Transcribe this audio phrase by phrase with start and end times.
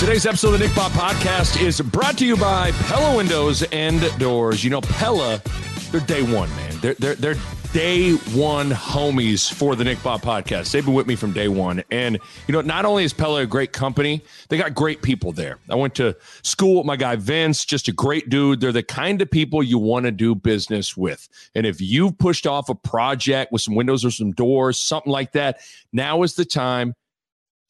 [0.00, 4.00] Today's episode of the Nick Bahe Podcast is brought to you by Pella Windows and
[4.18, 4.64] Doors.
[4.64, 5.42] You know, Pella,
[5.90, 6.78] they're day one, man.
[6.80, 7.36] They're they're they're
[7.74, 10.70] day one homies for the Nick Bahe Podcast.
[10.70, 12.18] They've been with me from day one, and
[12.48, 15.58] you know, not only is Pella a great company, they got great people there.
[15.68, 18.62] I went to school with my guy Vince, just a great dude.
[18.62, 21.28] They're the kind of people you want to do business with.
[21.54, 25.32] And if you've pushed off a project with some windows or some doors, something like
[25.32, 25.60] that,
[25.92, 26.94] now is the time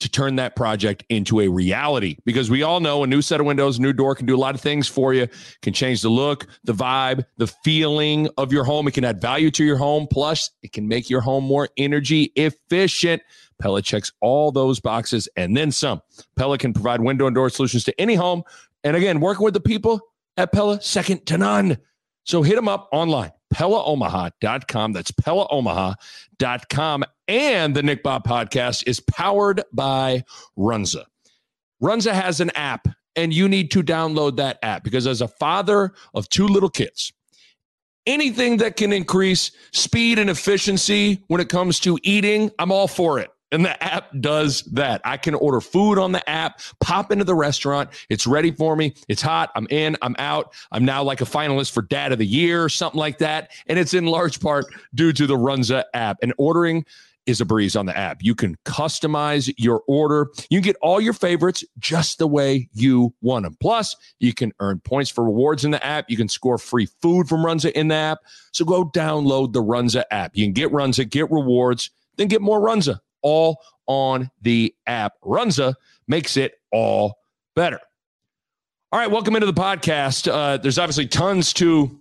[0.01, 3.47] to turn that project into a reality because we all know a new set of
[3.47, 5.29] windows, a new door can do a lot of things for you.
[5.63, 8.89] Can change the look, the vibe, the feeling of your home.
[8.89, 10.07] It can add value to your home.
[10.11, 13.23] Plus, it can make your home more energy efficient.
[13.61, 16.01] Pella checks all those boxes and then some.
[16.35, 18.43] Pella can provide window and door solutions to any home.
[18.83, 20.01] And again, working with the people
[20.37, 21.77] at Pella, second to none.
[22.25, 24.93] So hit them up online, PellaOmaha.com.
[24.93, 27.05] That's PellaOmaha.com.
[27.31, 30.25] And the Nick Bahe podcast is powered by
[30.59, 31.05] Runza.
[31.81, 35.93] Runza has an app, and you need to download that app because as a father
[36.13, 37.13] of two little kids,
[38.05, 43.21] anything that can increase speed and efficiency when it comes to eating, I'm all for
[43.21, 43.31] it.
[43.53, 45.01] And the app does that.
[45.05, 47.91] I can order food on the app, pop into the restaurant.
[48.09, 48.95] It's ready for me.
[49.09, 49.51] It's hot.
[49.55, 49.97] I'm in.
[50.03, 50.53] I'm out.
[50.73, 53.53] I'm now like a finalist for Dad of the Year, or something like that.
[53.69, 56.19] And it's in large part due to the Runza app.
[56.23, 56.85] And ordering
[57.31, 58.19] is a breeze on the app.
[58.23, 60.29] You can customize your order.
[60.51, 63.57] You can get all your favorites just the way you want them.
[63.61, 66.11] Plus, you can earn points for rewards in the app.
[66.11, 68.19] You can score free food from Runza in the app.
[68.53, 70.37] So go download the Runza app.
[70.37, 75.15] You can get Runza, get rewards, then get more Runza all on the app.
[75.25, 75.75] Runza
[76.07, 77.19] makes it all
[77.55, 77.81] better.
[78.93, 80.31] All right, welcome into the podcast.
[80.31, 82.01] Uh, there's obviously tons to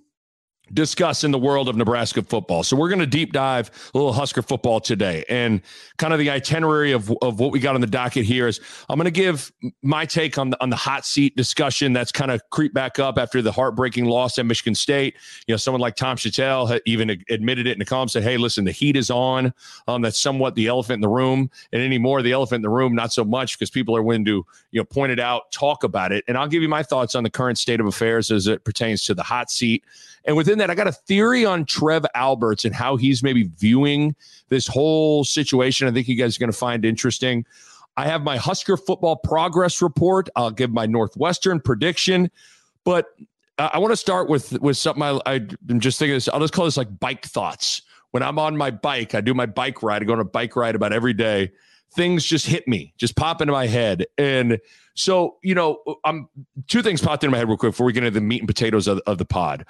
[0.73, 2.63] discuss in the world of Nebraska football.
[2.63, 5.25] So we're going to deep dive a little Husker football today.
[5.29, 5.61] And
[5.97, 8.59] kind of the itinerary of, of what we got on the docket here is
[8.89, 12.31] I'm going to give my take on the, on the hot seat discussion that's kind
[12.31, 15.15] of creeped back up after the heartbreaking loss at Michigan State.
[15.47, 18.65] You know, someone like Tom Shatel even admitted it in the column, said, hey, listen,
[18.65, 19.53] the heat is on.
[19.87, 21.49] Um, that's somewhat the elephant in the room.
[21.71, 24.45] And anymore, the elephant in the room, not so much because people are willing to,
[24.71, 26.23] you know, point it out, talk about it.
[26.27, 29.03] And I'll give you my thoughts on the current state of affairs as it pertains
[29.03, 29.83] to the hot seat
[30.25, 34.15] and within that, I got a theory on Trev Alberts and how he's maybe viewing
[34.49, 35.87] this whole situation.
[35.87, 37.45] I think you guys are going to find interesting.
[37.97, 40.29] I have my Husker football progress report.
[40.35, 42.31] I'll give my Northwestern prediction,
[42.83, 43.07] but
[43.57, 45.19] I want to start with with something I,
[45.69, 46.15] I'm just thinking.
[46.15, 47.81] This, I'll just call this like bike thoughts.
[48.11, 50.01] When I'm on my bike, I do my bike ride.
[50.01, 51.51] I go on a bike ride about every day.
[51.93, 54.59] Things just hit me, just pop into my head, and
[54.93, 56.29] so you know, I'm
[56.67, 58.47] two things popped into my head real quick before we get into the meat and
[58.47, 59.65] potatoes of, of the pod.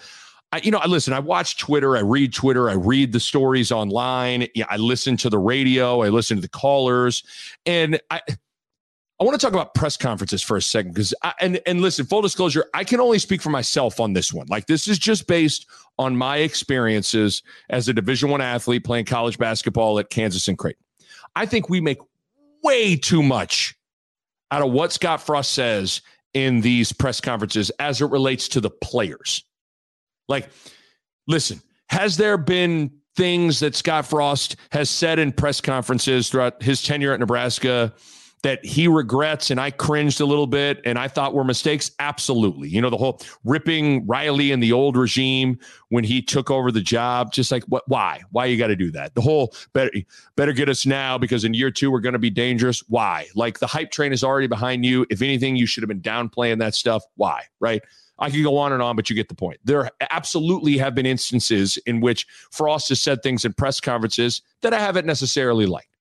[0.52, 3.72] I, you know, I listen, I watch Twitter, I read Twitter, I read the stories
[3.72, 4.48] online.
[4.56, 7.24] Yeah, I listen to the radio, I listen to the callers,
[7.66, 8.22] and I
[9.20, 12.22] I want to talk about press conferences for a second because and and listen, full
[12.22, 14.48] disclosure, I can only speak for myself on this one.
[14.48, 15.68] Like this is just based
[15.98, 20.84] on my experiences as a Division One athlete playing college basketball at Kansas and Creighton.
[21.36, 22.00] I think we make
[22.64, 23.76] way too much
[24.52, 26.02] out of what Scott Frost says
[26.34, 29.44] in these press conferences as it relates to the players.
[30.30, 30.50] Like,
[31.28, 36.82] listen, has there been things that Scott Frost has said in press conferences throughout his
[36.82, 37.94] tenure at Nebraska
[38.44, 41.92] that he regrets and I cringed a little bit and I thought were mistakes?
[42.00, 42.70] Absolutely.
[42.70, 45.60] You know, the whole ripping Riley and the old regime
[45.90, 48.22] when he took over the job, just like what why?
[48.32, 49.16] Why you got to do that?
[49.16, 49.92] The whole better
[50.38, 52.82] better get us now because in year 2 we're to be dangerous.
[52.88, 53.28] Why?
[53.36, 55.06] Like the hype train is already behind you.
[55.10, 57.04] If anything, you should have been downplaying that stuff.
[57.16, 57.44] Why?
[57.60, 57.84] Right?
[58.20, 59.60] I could go on and on, but you get the point.
[59.64, 64.74] There absolutely have been instances in which Frost has said things in press conferences that
[64.74, 65.98] I haven't necessarily liked.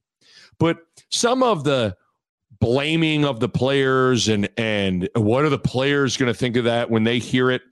[0.59, 0.79] But
[1.11, 1.97] some of the
[2.61, 6.91] blaming of the players and and what are the players going to think of that
[6.91, 7.63] when they hear it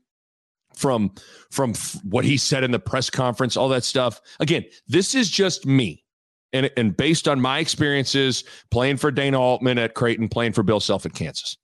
[0.74, 1.12] from
[1.50, 4.20] from what he said in the press conference, all that stuff.
[4.40, 6.04] Again, this is just me.
[6.52, 10.80] And, and based on my experiences playing for Dana Altman at Creighton, playing for Bill
[10.80, 11.56] Self at Kansas,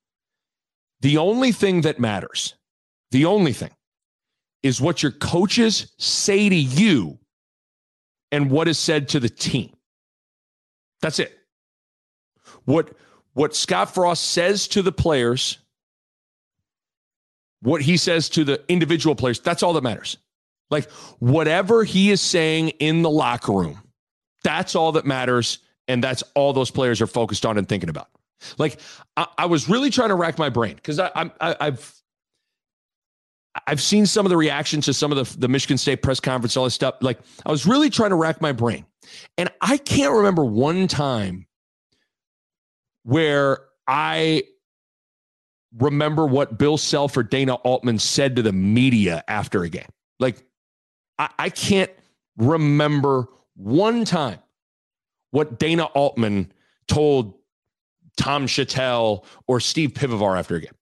[1.00, 2.54] the only thing that matters
[3.12, 3.70] the only thing
[4.62, 7.18] is what your coaches say to you
[8.30, 9.72] and what is said to the team.
[11.00, 11.38] That's it.
[12.64, 12.92] What
[13.34, 15.58] what Scott Frost says to the players,
[17.60, 20.16] what he says to the individual players, that's all that matters.
[20.70, 23.82] Like whatever he is saying in the locker room,
[24.42, 25.58] that's all that matters.
[25.88, 28.08] And that's all those players are focused on and thinking about.
[28.56, 28.78] Like
[29.16, 31.10] I, I was really trying to rack my brain because I,
[31.40, 32.01] I, I've
[33.66, 36.56] I've seen some of the reactions to some of the, the Michigan State press conference,
[36.56, 36.96] all this stuff.
[37.00, 38.86] Like I was really trying to rack my brain.
[39.36, 41.46] And I can't remember one time
[43.02, 44.44] where I
[45.78, 49.88] remember what Bill Self or Dana Altman said to the media after a game.
[50.18, 50.44] Like
[51.18, 51.90] I, I can't
[52.36, 54.38] remember one time
[55.30, 56.52] what Dana Altman
[56.88, 57.34] told
[58.16, 60.72] Tom Shatel or Steve Pivovar after a game.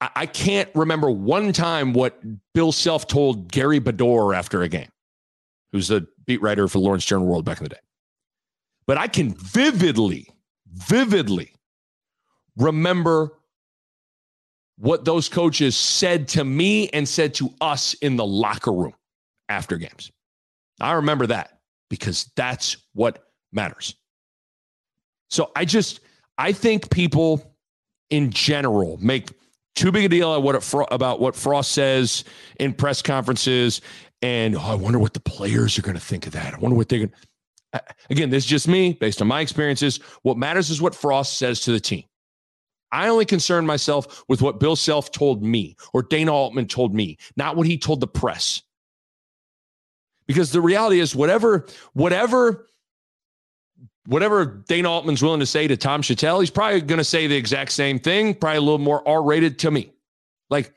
[0.00, 2.20] I, can't remember one time what
[2.54, 4.88] Bill Self told Gary Bedore after a game,
[5.72, 7.80] who's the beat writer for Lawrence Journal World back in the day.
[8.86, 10.26] But I can vividly,
[10.72, 11.52] vividly
[12.56, 13.32] remember
[14.78, 18.94] what those coaches said to me and said to us in the locker room
[19.50, 20.10] after games.
[20.80, 21.60] I remember that
[21.90, 23.94] because that's what matters.
[25.28, 26.00] So I just,
[26.38, 27.54] I think people
[28.08, 29.28] in general make
[29.74, 32.24] too big a deal about what, about what Frost says
[32.58, 33.80] in press conferences.
[34.22, 36.54] And oh, I wonder what the players are going to think of that.
[36.54, 37.10] I wonder what they're going
[37.72, 37.82] to.
[38.10, 39.98] Again, this is just me based on my experiences.
[40.22, 42.04] What matters is what Frost says to the team.
[42.92, 47.18] I only concern myself with what Bill Self told me or Dana Altman told me,
[47.36, 48.62] not what he told the press.
[50.26, 52.66] Because the reality is, whatever, whatever
[54.10, 57.36] whatever Dana Altman's willing to say to Tom Shatel, he's probably going to say the
[57.36, 59.92] exact same thing, probably a little more R rated to me.
[60.50, 60.74] Like,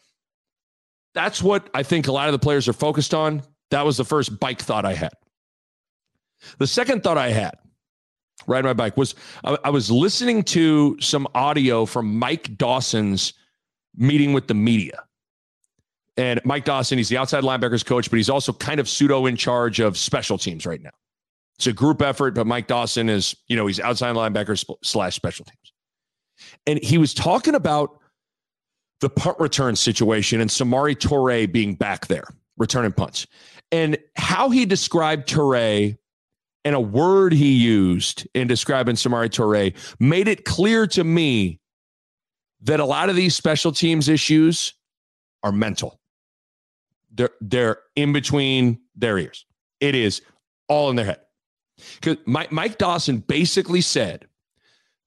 [1.15, 3.41] that's what I think a lot of the players are focused on.
[3.71, 5.13] That was the first bike thought I had.
[6.59, 7.55] The second thought I had,
[8.45, 13.33] riding my bike, was I, I was listening to some audio from Mike Dawson's
[13.95, 15.03] meeting with the media.
[16.17, 19.37] And Mike Dawson, he's the outside linebackers coach, but he's also kind of pseudo in
[19.37, 20.91] charge of special teams right now.
[21.57, 25.45] It's a group effort, but Mike Dawson is, you know, he's outside linebacker slash special
[25.45, 25.73] teams.
[26.65, 27.99] And he was talking about
[29.01, 32.25] the punt return situation and Samori Toure being back there,
[32.57, 33.27] returning punts,
[33.71, 35.97] and how he described Toure
[36.65, 41.59] and a word he used in describing Samori Toure made it clear to me
[42.61, 44.73] that a lot of these special teams issues
[45.43, 45.99] are mental.
[47.13, 49.45] They're, they're in between their ears.
[49.81, 50.21] It is
[50.69, 51.19] all in their head.
[51.95, 54.27] Because Mike, Mike Dawson basically said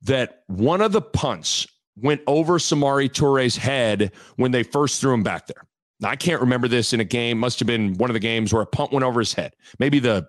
[0.02, 5.23] that one of the punts went over Samori Toure's head when they first threw him
[5.23, 5.67] back there.
[6.00, 7.38] Now, I can't remember this in a game.
[7.38, 9.55] Must have been one of the games where a punt went over his head.
[9.78, 10.28] Maybe the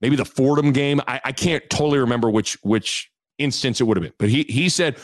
[0.00, 1.00] maybe the Fordham game.
[1.08, 4.12] I, I can't totally remember which which instance it would have been.
[4.18, 4.96] But he he said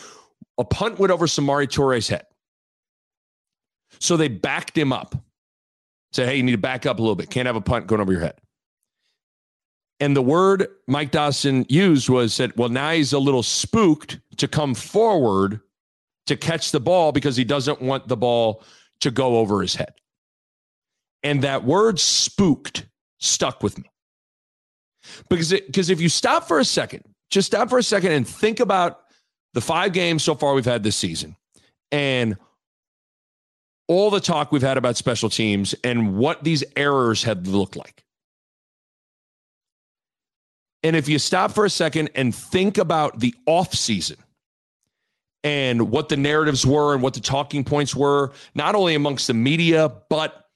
[0.58, 2.26] a punt went over Samori Toure's head.
[3.98, 5.14] So they backed him up.
[6.12, 7.30] Say, hey, you need to back up a little bit.
[7.30, 8.38] Can't have a punt going over your head.
[10.00, 14.46] And the word Mike Dawson used was that, well, now he's a little spooked to
[14.46, 15.60] come forward
[16.26, 18.62] to catch the ball because he doesn't want the ball
[19.00, 19.94] to go over his head.
[21.22, 22.86] And that word spooked
[23.18, 23.90] stuck with me.
[25.28, 28.26] Because it, because if you stop for a second, just stop for a second and
[28.26, 29.00] think about
[29.54, 31.36] the five games so far we've had this season
[31.90, 32.36] and
[33.88, 38.04] all the talk we've had about special teams and what these errors have looked like.
[40.82, 44.16] And if you stop for a second and think about the off season
[45.42, 49.34] and what the narratives were and what the talking points were, not only amongst the
[49.34, 50.48] media, but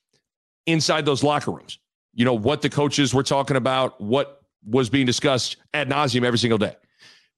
[0.67, 1.79] inside those locker rooms,
[2.15, 6.39] you know, what the coaches were talking about, what was being discussed ad nauseum every
[6.39, 6.77] single day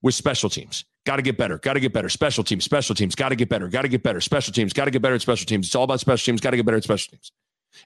[0.03, 0.85] with special teams.
[1.05, 1.59] Got to get better.
[1.59, 2.09] Got to get better.
[2.09, 2.65] Special teams.
[2.65, 3.15] Special teams.
[3.15, 3.69] Got to get better.
[3.69, 4.21] Got to get better.
[4.21, 4.73] Special teams.
[4.73, 5.67] Got to get better at special teams.
[5.67, 6.41] It's all about special teams.
[6.41, 7.33] Got to get better at special teams.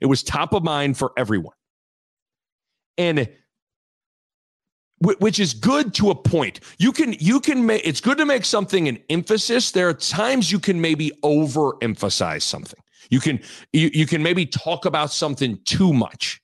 [0.01, 1.55] It was top of mind for everyone.
[2.99, 3.29] And
[5.01, 6.61] which is good to a point.
[6.79, 9.71] You can you can make it's good to make something an emphasis.
[9.71, 12.81] There are times you can maybe overemphasize something.
[13.11, 13.41] You can
[13.73, 16.41] you, you can maybe talk about something too much.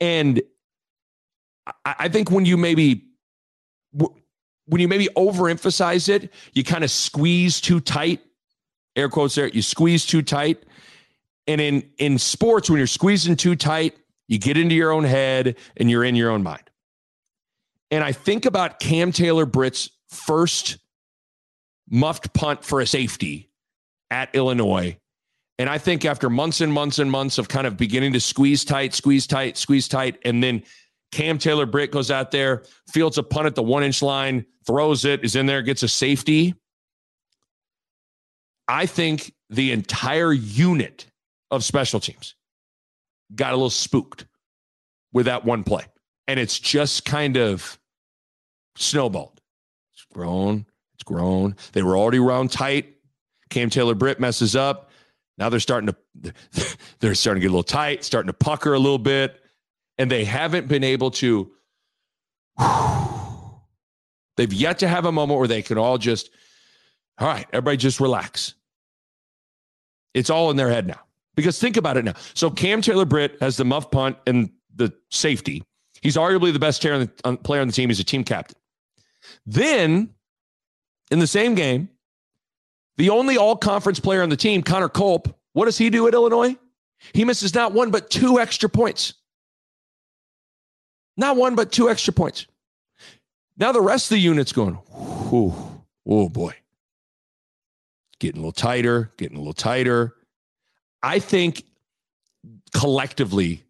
[0.00, 0.42] And
[1.84, 3.06] I, I think when you maybe
[3.92, 8.20] when you maybe overemphasize it, you kind of squeeze too tight.
[8.96, 10.64] Air quotes there, you squeeze too tight.
[11.46, 13.96] And in in sports, when you're squeezing too tight,
[14.26, 16.69] you get into your own head and you're in your own mind.
[17.90, 20.78] And I think about Cam Taylor Britt's first
[21.88, 23.50] muffed punt for a safety
[24.10, 24.96] at Illinois.
[25.58, 28.64] And I think after months and months and months of kind of beginning to squeeze
[28.64, 30.62] tight, squeeze tight, squeeze tight, and then
[31.12, 35.04] Cam Taylor Britt goes out there, fields a punt at the one inch line, throws
[35.04, 36.54] it, is in there, gets a safety.
[38.68, 41.06] I think the entire unit
[41.50, 42.36] of special teams
[43.34, 44.26] got a little spooked
[45.12, 45.84] with that one play.
[46.28, 47.79] And it's just kind of
[48.76, 49.40] snowballed.
[49.92, 50.66] It's grown.
[50.94, 51.56] It's grown.
[51.72, 52.96] They were already round tight.
[53.48, 54.90] Cam Taylor Britt messes up.
[55.38, 56.34] Now they're starting to
[57.00, 59.40] they're starting to get a little tight, starting to pucker a little bit,
[59.98, 61.50] and they haven't been able to.
[64.36, 66.30] They've yet to have a moment where they can all just,
[67.18, 68.54] all right, everybody just relax.
[70.14, 71.00] It's all in their head now.
[71.36, 72.14] Because think about it now.
[72.34, 75.62] So Cam Taylor Britt has the muff punt and the safety.
[76.00, 77.90] He's arguably the best player on the team.
[77.90, 78.56] He's a team captain.
[79.46, 80.10] Then,
[81.10, 81.88] in the same game,
[82.96, 86.14] the only all conference player on the team, Connor Culp, what does he do at
[86.14, 86.56] Illinois?
[87.12, 89.14] He misses not one, but two extra points.
[91.16, 92.46] Not one, but two extra points.
[93.56, 96.54] Now the rest of the unit's going, oh boy.
[98.18, 100.14] Getting a little tighter, getting a little tighter.
[101.02, 101.64] I think
[102.74, 103.64] collectively,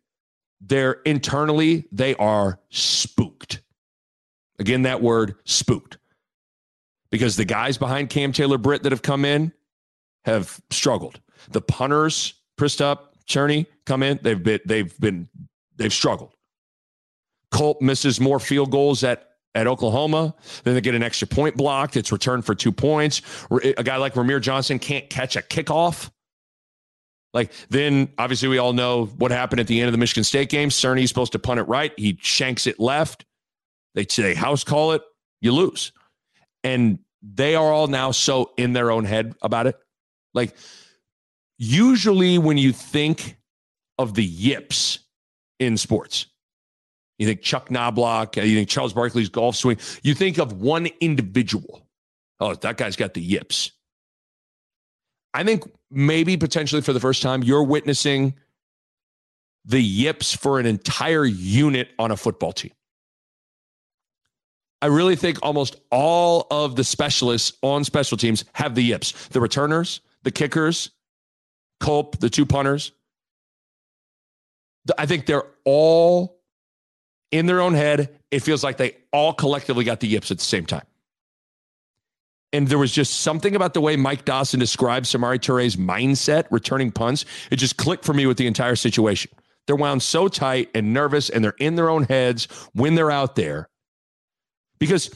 [0.61, 3.61] they're internally, they are spooked.
[4.61, 5.99] Again, that word spooked.
[7.11, 9.53] Because the guys behind Cam Taylor Britt that have come in
[10.25, 11.21] have struggled.
[11.51, 15.29] The punters, Przystup, Cerni come in, they've been they've been
[15.77, 16.35] they've struggled.
[17.51, 20.35] Culp misses more field goals at at Oklahoma.
[20.63, 21.97] Then they get an extra point blocked.
[21.97, 23.23] It's returned for two points.
[23.51, 26.11] A guy like Rahmir Johnson can't catch a kickoff.
[27.33, 30.51] Like then, obviously, we all know what happened at the end of the Michigan State
[30.51, 30.69] game.
[30.69, 31.93] Cerni's supposed to punt it right.
[31.97, 33.25] He shanks it left.
[33.95, 35.03] They say house call it.
[35.41, 35.93] You lose,
[36.63, 39.77] and they are all now so in their own head about it.
[40.35, 40.55] Like
[41.59, 43.39] usually, when you think
[43.99, 45.01] of the yips
[45.59, 46.27] in sports,
[47.19, 51.87] you think Chuck Knoblauch, you think Charles Barkley's golf swing, you think of one individual.
[52.39, 53.73] Oh, that guy's got the yips.
[55.35, 58.35] I think maybe potentially for the first time, you're witnessing
[59.65, 62.73] the yips for an entire unit on a football team.
[64.83, 69.29] I really think almost all of the specialists on special teams have the yips.
[69.29, 70.91] The returners, the kickers,
[71.81, 72.93] Culp, the two punters.
[74.99, 76.41] I think they're all
[77.31, 78.19] in their own head.
[78.31, 80.85] It feels like they all collectively got the yips at the same time.
[82.53, 86.91] And there was just something about the way Mike Dawson described Samori Toure's mindset returning
[86.91, 87.25] punts.
[87.51, 89.31] It just clicked for me with the entire situation.
[89.67, 93.37] They're wound so tight and nervous, and they're in their own heads when they're out
[93.37, 93.70] there.
[94.81, 95.11] Because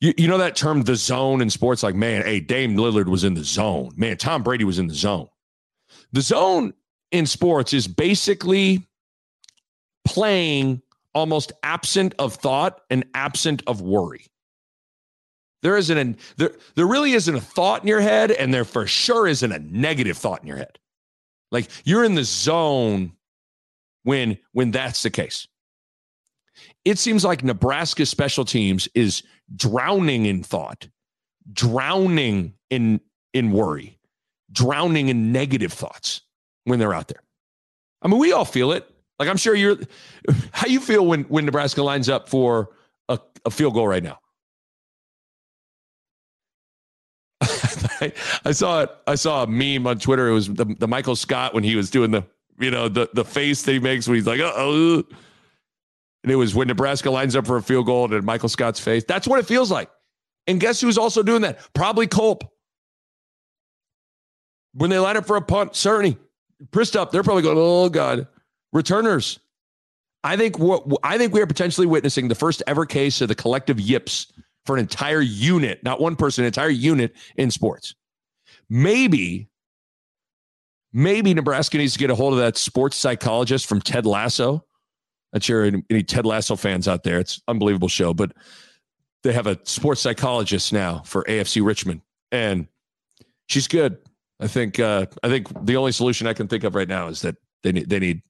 [0.00, 3.24] you, you know that term, the zone in sports, like, man, hey, Dame Lillard was
[3.24, 3.92] in the zone.
[3.96, 5.28] Man, Tom Brady was in the zone.
[6.12, 6.72] The zone
[7.10, 8.86] in sports is basically
[10.04, 10.82] playing
[11.14, 14.26] almost absent of thought and absent of worry.
[15.62, 18.86] There isn't a there there really isn't a thought in your head, and there for
[18.86, 20.78] sure isn't a negative thought in your head.
[21.52, 23.12] Like you're in the zone
[24.02, 25.46] when when that's the case.
[26.84, 29.22] It seems like Nebraska special teams is
[29.54, 30.88] drowning in thought,
[31.52, 33.00] drowning in
[33.32, 33.98] in worry,
[34.50, 36.22] drowning in negative thoughts
[36.64, 37.22] when they're out there.
[38.02, 38.88] I mean, we all feel it.
[39.18, 39.78] Like I'm sure you're
[40.52, 42.70] how you feel when when Nebraska lines up for
[43.08, 44.18] a, a field goal right now.
[48.44, 48.90] I, saw it.
[49.06, 50.28] I saw a meme on Twitter.
[50.28, 52.24] It was the, the Michael Scott when he was doing the
[52.58, 55.04] you know the the face that he makes when he's like oh,
[56.22, 59.04] and it was when Nebraska lines up for a field goal and Michael Scott's face.
[59.06, 59.90] That's what it feels like.
[60.46, 61.58] And guess who's also doing that?
[61.74, 62.44] Probably Culp.
[64.74, 66.16] When they line up for a punt, Cerni,
[66.70, 68.26] Przystup, they're probably going, oh God,
[68.72, 69.38] returners.
[70.24, 73.34] I think what I think we are potentially witnessing the first ever case of the
[73.34, 74.32] collective yips
[74.64, 77.94] for an entire unit, not one person, an entire unit in sports.
[78.70, 79.48] Maybe,
[80.92, 84.64] maybe Nebraska needs to get a hold of that sports psychologist from Ted Lasso.
[85.32, 87.18] Not sure any Ted Lasso fans out there.
[87.18, 88.32] It's unbelievable show, but
[89.22, 92.66] they have a sports psychologist now for AFC Richmond, and
[93.48, 93.96] she's good.
[94.40, 97.22] I think uh, I think the only solution I can think of right now is
[97.22, 98.22] that they need they need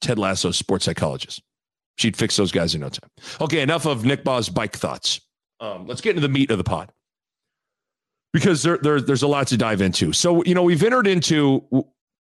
[0.00, 1.42] Ted Lasso sports psychologist.
[1.96, 3.10] She'd fix those guys in no time.
[3.40, 5.20] Okay, enough of Nick Bahe's bike thoughts.
[5.60, 6.92] Um, let's get into the meat of the pod
[8.32, 10.12] because there, there, there's a lot to dive into.
[10.12, 11.64] So, you know, we've entered into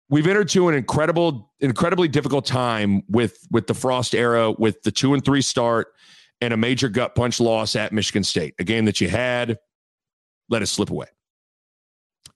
[0.09, 4.91] we've entered to an incredible, incredibly difficult time with with the Frost era, with the
[4.91, 5.89] two and three start
[6.41, 9.59] and a major gut punch loss at Michigan State, a game that you had
[10.49, 11.07] let it slip away.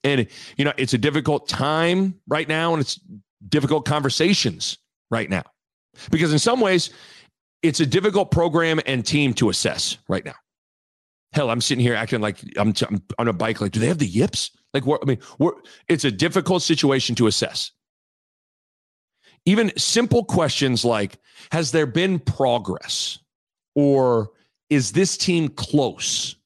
[0.02, 2.98] And you know, it's a difficult time right now, and it's
[3.48, 4.78] difficult conversations
[5.10, 5.42] right now
[6.10, 6.90] because in some ways
[7.62, 10.34] it's a difficult program and team to assess right now.
[11.32, 13.60] Hell, I'm sitting here acting like I'm, t- I'm on a bike.
[13.60, 14.50] Like, do they have the yips?
[14.74, 15.00] Like, what?
[15.02, 15.18] I mean,
[15.88, 17.72] it's a difficult situation to assess.
[19.46, 21.18] Even simple questions like,
[21.52, 23.18] has there been progress?
[23.74, 24.30] Or
[24.68, 26.36] is this team close?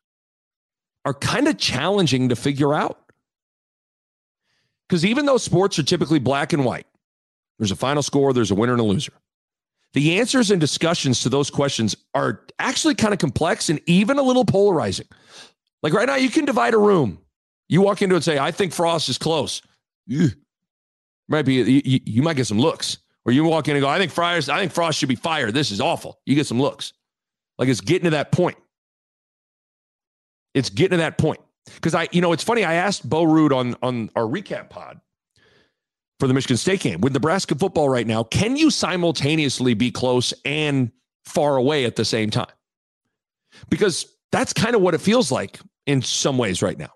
[1.07, 2.99] Are kind of challenging to figure out.
[4.89, 6.87] Because even though sports are typically black and white,
[7.59, 9.13] there's a final score, there's a winner and a loser.
[9.95, 14.23] The answers and discussions to those questions are actually kind of complex and even a
[14.23, 15.07] little polarizing.
[15.83, 17.19] Like right now, you can divide a room.
[17.69, 19.63] You walk into it and say, I think Frost is close.
[21.29, 22.99] Might be you, you, might get some looks.
[23.25, 25.55] Or you walk in and go, I think Friars, I think Frost should be fired.
[25.55, 26.21] This is awful.
[26.27, 26.93] You get some looks.
[27.57, 28.59] Like it's getting to that point.
[30.53, 31.41] It's getting to that point.
[31.75, 32.65] Because I, you know, it's funny.
[32.65, 35.01] I asked Bo Ruud on on our recap pod
[36.21, 38.25] for the Michigan State game with Nebraska football right now.
[38.25, 40.91] Can you simultaneously be close and
[41.25, 42.47] far away at the same time?
[43.69, 46.91] Because that's kind of what it feels like in some ways right now.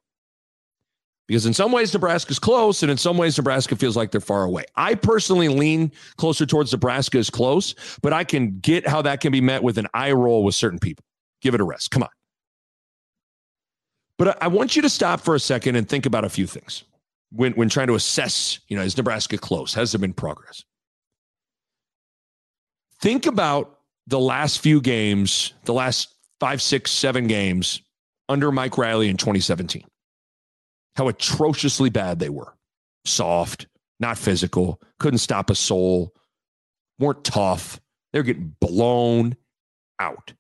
[1.27, 4.45] Because in some ways, Nebraska's close, and in some ways, Nebraska feels like they're far
[4.45, 4.65] away.
[4.77, 9.31] I personally lean closer towards Nebraska is close, but I can get how that can
[9.31, 11.05] be met with an eye roll with certain people.
[11.43, 11.91] Give it a rest.
[11.91, 12.09] Come on.
[14.17, 16.85] But I want you to stop for a second and think about a few things
[17.31, 19.75] when, when trying to assess, you know, is Nebraska close?
[19.75, 20.65] Has there been progress?
[23.01, 27.83] Think about the last few games, the last five, six, seven games
[28.29, 29.85] under Mike Riley in 2017.
[30.97, 32.55] How atrociously bad they were.
[33.05, 33.67] Soft,
[34.01, 36.13] not physical, couldn't stop a soul,
[36.99, 37.81] weren't tough.
[38.13, 39.37] They're getting blown
[40.01, 40.33] out.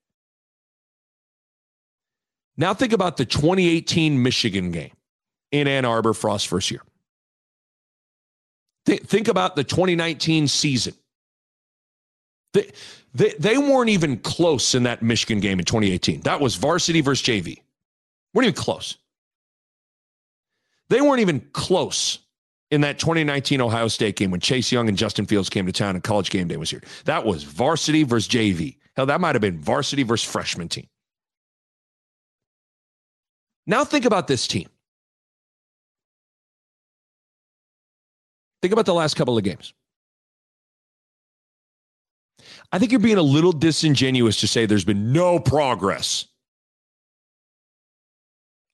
[2.56, 4.90] Now think about the 2018 Michigan game
[5.50, 6.82] in Ann Arbor, Frost first year.
[8.86, 10.94] Th- think about the 2019 season.
[12.54, 12.70] They,
[13.14, 16.22] they, they weren't even close in that Michigan game in 2018.
[16.22, 17.62] That was varsity versus JV.
[18.32, 18.96] Weren't even close.
[20.88, 22.18] They weren't even close
[22.70, 25.94] in that 2019 Ohio State game when Chase Young and Justin Fields came to town
[25.94, 26.82] and college game day was here.
[27.04, 28.76] That was varsity versus JV.
[28.96, 30.88] Hell, that might have been varsity versus freshman team.
[33.66, 34.68] Now think about this team.
[38.60, 39.72] Think about the last couple of games.
[42.72, 46.26] I think you're being a little disingenuous to say there's been no progress.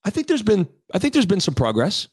[0.04, 2.08] I think there's been I think there's been some progress.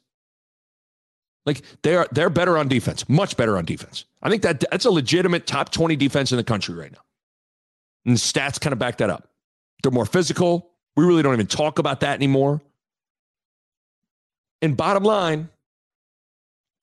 [1.45, 4.05] Like they are they're better on defense, much better on defense.
[4.21, 7.01] I think that that's a legitimate top 20 defense in the country right now.
[8.05, 9.29] And the stats kind of back that up.
[9.81, 10.71] They're more physical.
[10.95, 12.61] We really don't even talk about that anymore.
[14.61, 15.49] And bottom line,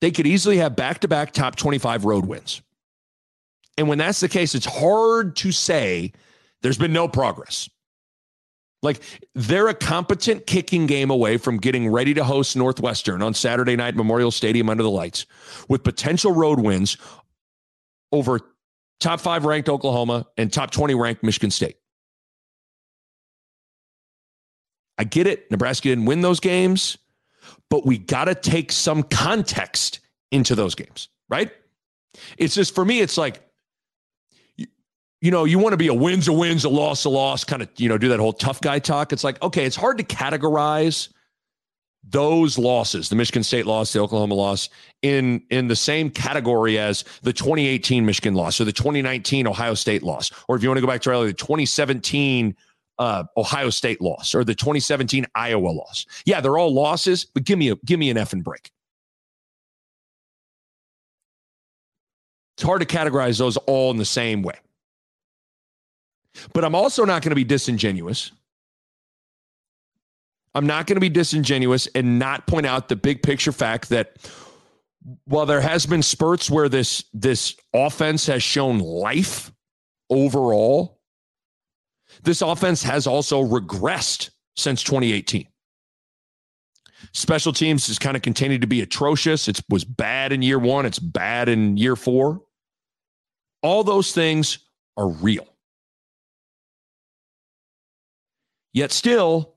[0.01, 2.61] they could easily have back to back top 25 road wins.
[3.77, 6.11] And when that's the case, it's hard to say
[6.61, 7.69] there's been no progress.
[8.81, 9.01] Like
[9.35, 13.95] they're a competent kicking game away from getting ready to host Northwestern on Saturday night,
[13.95, 15.25] Memorial Stadium under the lights,
[15.67, 16.97] with potential road wins
[18.11, 18.39] over
[19.01, 21.75] top five ranked Oklahoma and top 20 ranked Michigan State.
[24.97, 25.49] I get it.
[25.51, 26.97] Nebraska didn't win those games
[27.69, 29.99] but we got to take some context
[30.31, 31.51] into those games, right?
[32.37, 33.41] It's just for me, it's like,
[35.21, 37.61] you, know, you want to be a wins a wins, a loss a loss, kind
[37.61, 39.13] of, you know, do that whole tough guy talk.
[39.13, 41.09] It's like, okay, it's hard to categorize
[42.07, 44.69] those losses, the Michigan State loss, the Oklahoma loss,
[45.01, 50.01] in in the same category as the 2018 Michigan loss or the 2019 Ohio State
[50.01, 52.55] loss, or if you want to go back to earlier, the 2017
[52.99, 56.05] uh, Ohio State loss or the 2017 Iowa loss.
[56.25, 58.71] Yeah, they're all losses, but give me a give me an effing break.
[62.55, 64.55] It's hard to categorize those all in the same way.
[66.53, 68.33] But I'm also not going to be disingenuous.
[70.53, 74.17] I'm not going to be disingenuous and not point out the big picture fact that
[75.25, 79.53] while there has been spurts where this this offense has shown life
[80.09, 80.98] overall,
[82.23, 85.47] this offense has also regressed since 2018.
[87.13, 89.47] Special teams has kind of continued to be atrocious.
[89.47, 92.41] It was bad in year one, it's bad in year four.
[93.61, 94.59] All those things
[94.97, 95.47] are real.
[98.73, 99.55] Yet still,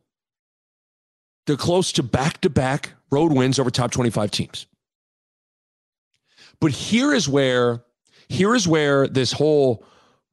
[1.46, 4.66] they're close to back to back road wins over top 25 teams.
[6.60, 7.84] But here is where
[8.28, 9.84] here is where this whole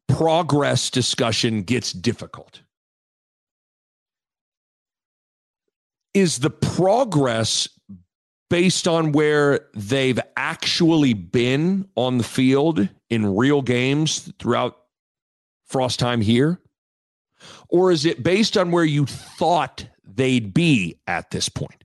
[0.10, 2.62] progress discussion gets difficult.
[6.13, 7.69] Is the progress
[8.50, 14.78] based on where they've actually been on the field in real games throughout
[15.67, 16.60] Frost time here?
[17.69, 21.84] Or is it based on where you thought they'd be at this point?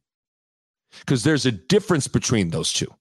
[1.00, 2.92] Because there's a difference between those two.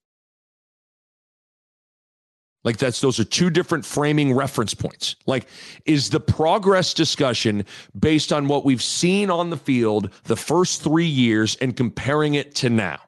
[2.63, 5.15] Like that's those are two different framing reference points.
[5.25, 5.47] Like
[5.85, 7.65] is the progress discussion
[7.97, 12.55] based on what we've seen on the field the first 3 years and comparing it
[12.55, 12.99] to now?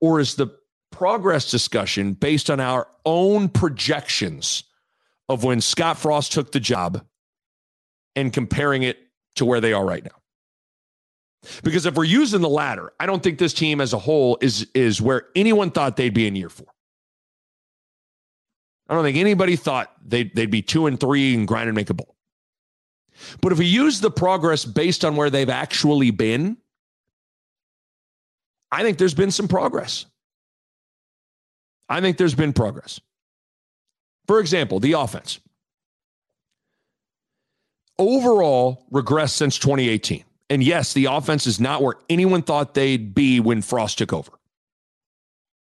[0.00, 0.48] Or is the
[0.90, 4.64] progress discussion based on our own projections
[5.28, 7.04] of when Scott Frost took the job
[8.14, 8.98] and comparing it
[9.36, 10.10] to where they are right now?
[11.62, 14.66] Because if we're using the latter, I don't think this team as a whole is
[14.74, 16.66] is where anyone thought they'd be in year 4.
[18.88, 21.90] I don't think anybody thought they'd, they'd be two and three and grind and make
[21.90, 22.14] a bowl.
[23.40, 26.56] But if we use the progress based on where they've actually been,
[28.70, 30.06] I think there's been some progress.
[31.88, 33.00] I think there's been progress.
[34.26, 35.40] For example, the offense.
[37.98, 40.24] Overall, regress since 2018.
[40.50, 44.32] And yes, the offense is not where anyone thought they'd be when Frost took over.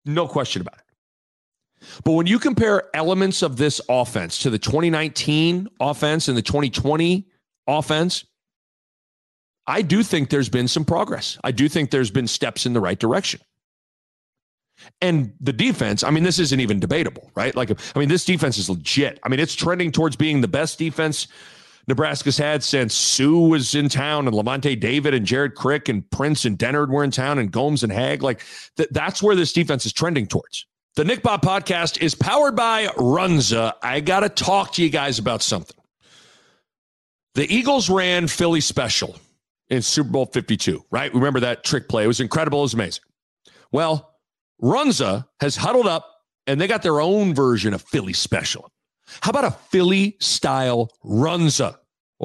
[0.05, 0.84] No question about it.
[2.05, 7.27] But when you compare elements of this offense to the 2019 offense and the 2020
[7.67, 8.25] offense,
[9.67, 11.39] I do think there's been some progress.
[11.43, 13.41] I do think there's been steps in the right direction.
[15.01, 17.55] And the defense, I mean, this isn't even debatable, right?
[17.55, 19.19] Like, I mean, this defense is legit.
[19.23, 21.29] I mean, it's trending towards being the best defense
[21.87, 26.45] Nebraska's had since Suh was in town and Lavonte David and Jared Crick and Prince
[26.45, 28.23] and Dennard were in town and Gomes and Hagg.
[28.23, 28.43] Like,
[28.77, 30.67] th- that's where this defense is trending towards.
[30.97, 33.73] The Nick Bahe podcast is powered by Runza.
[33.83, 35.77] I got to talk to you guys about something.
[37.35, 39.17] The Eagles ran Philly special
[39.69, 41.13] in Super Bowl 52, right?
[41.13, 42.05] Remember that trick play?
[42.05, 42.61] It was incredible.
[42.61, 43.03] It was amazing.
[43.73, 44.15] Well,
[44.63, 46.09] Runza has huddled up
[46.47, 48.71] and they got their own version of Philly special.
[49.21, 51.77] How about a Philly style Runza?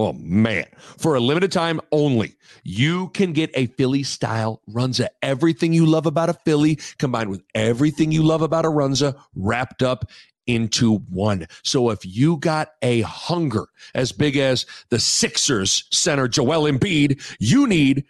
[0.02, 0.64] Oh man,
[0.98, 5.10] for a limited time only, you can get a Philly style Runza.
[5.22, 9.84] Everything you love about a Philly combined with everything you love about a Runza wrapped
[9.84, 10.10] up
[10.48, 11.48] into one.
[11.66, 17.68] So if you got a hunger as big as the Sixers center Joel Embiid, you
[17.68, 18.06] need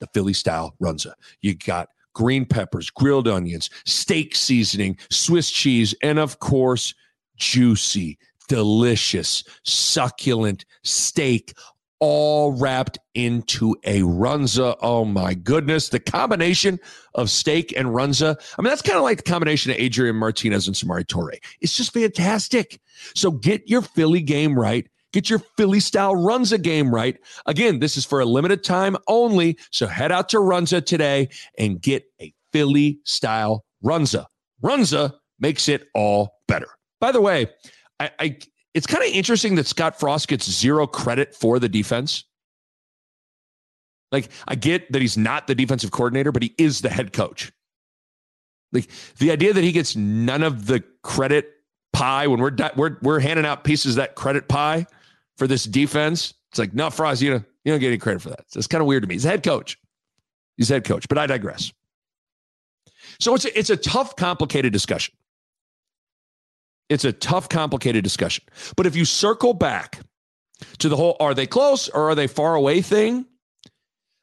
[0.00, 1.12] the Philly style Runza.
[1.42, 6.94] You got green peppers, grilled onions, steak seasoning, Swiss cheese, and of course,
[7.36, 11.54] juicy delicious, succulent steak
[12.00, 14.76] all wrapped into a runza.
[14.80, 15.88] Oh my goodness.
[15.88, 16.78] The combination
[17.14, 18.36] of steak and runza.
[18.58, 21.38] I mean, that's kind of like the combination of Adrian Martinez and Samori Toure.
[21.60, 22.80] It's just fantastic.
[23.14, 24.88] So get your Philly game right.
[25.12, 27.18] Get your Philly style Runza game right.
[27.46, 29.58] Again, this is for a limited time only.
[29.70, 34.26] So head out to Runza today and get a Philly style Runza.
[34.62, 36.68] Runza makes it all better.
[37.00, 37.48] By the way,
[38.00, 38.38] I, I
[38.74, 42.24] it's kind of interesting that Scott Frost gets zero credit for the defense.
[44.12, 47.52] Like, I get that he's not the defensive coordinator, but he is the head coach.
[48.72, 51.50] Like the idea that he gets none of the credit
[51.92, 54.86] pie when we're we're we're handing out pieces of that credit pie
[55.38, 56.34] for this defense.
[56.50, 58.44] It's like, no, Frost, you know, you don't get any credit for that.
[58.48, 59.14] So it's kind of weird to me.
[59.14, 59.78] He's head coach.
[60.56, 61.72] He's head coach, but I digress.
[63.20, 65.14] So it's a, it's a tough, complicated discussion.
[66.88, 68.44] It's a tough, complicated discussion.
[68.76, 70.00] But if you circle back
[70.78, 73.26] to the whole are they close or are they far away thing,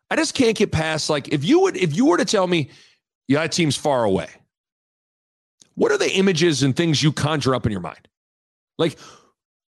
[0.09, 2.69] I just can't get past like if you would if you were to tell me,
[3.27, 4.29] yeah, that team's far away.
[5.75, 8.07] What are the images and things you conjure up in your mind?
[8.77, 8.97] Like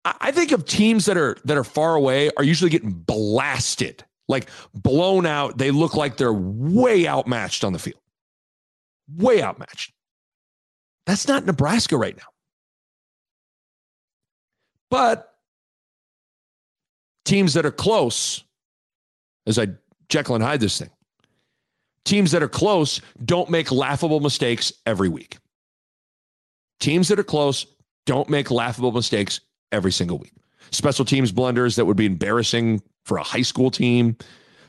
[0.05, 4.49] I think of teams that are that are far away are usually getting blasted, like
[4.73, 5.57] blown out.
[5.57, 7.99] They look like they're way outmatched on the field.
[9.17, 9.91] Way outmatched.
[11.05, 12.23] That's not Nebraska right now.
[14.89, 15.33] But
[17.25, 18.43] teams that are close,
[19.45, 19.67] as I
[20.09, 20.89] Jekyll and Hyde this thing,
[22.05, 25.37] teams that are close don't make laughable mistakes every week.
[26.79, 27.65] Teams that are close
[28.05, 30.33] don't make laughable mistakes every single week.
[30.71, 34.17] Special teams blunders that would be embarrassing for a high school team,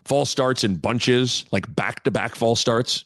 [0.04, 3.04] false starts in bunches, like back to back false starts.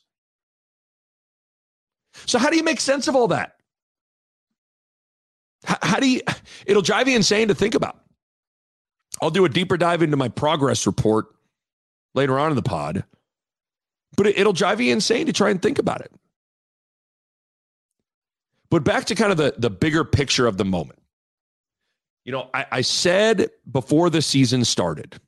[2.26, 3.56] So, how do you make sense of all that?
[5.64, 6.20] How, how do you,
[6.66, 8.00] it'll drive you insane to think about.
[9.20, 11.26] I'll do a deeper dive into my progress report
[12.14, 13.04] later on in the pod,
[14.16, 16.12] but it, it'll drive you insane to try and think about it.
[18.70, 20.98] But back to kind of the, the bigger picture of the moment.
[22.24, 25.20] You know, I, I said before the season started,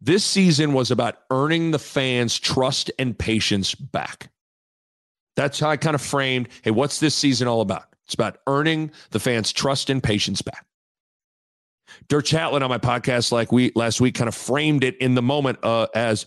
[0.00, 4.30] this season was about earning the fans' trust and patience back.
[5.36, 7.91] That's how I kind of framed hey, what's this season all about?
[8.12, 10.66] It's about earning the fans' trust and patience back.
[12.08, 15.22] Dirk Chatelain on my podcast like we last week kind of framed it in the
[15.22, 16.26] moment uh, as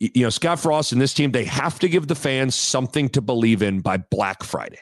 [0.00, 3.20] you know Scott Frost and this team they have to give the fans something to
[3.20, 4.78] believe in by Black Friday.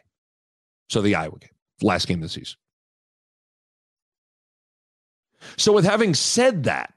[0.89, 1.51] So the Iowa game,
[1.83, 2.57] last game of the season.
[5.57, 6.95] So with having said that,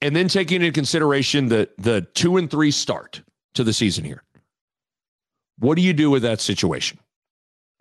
[0.00, 3.22] and then taking into consideration the the two and three start
[3.54, 4.22] to the season here,
[5.58, 7.00] what do you do with that situation?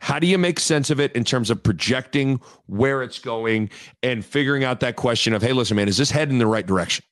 [0.02, 3.70] How do you make sense of it in terms of projecting where it's going
[4.02, 6.66] and figuring out that question of, hey, listen, man, is this heading in the right
[6.66, 7.06] direction?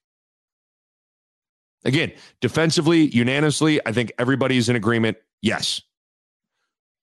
[1.86, 5.18] Again, defensively, unanimously, I think everybody's in agreement.
[5.44, 5.84] Yes.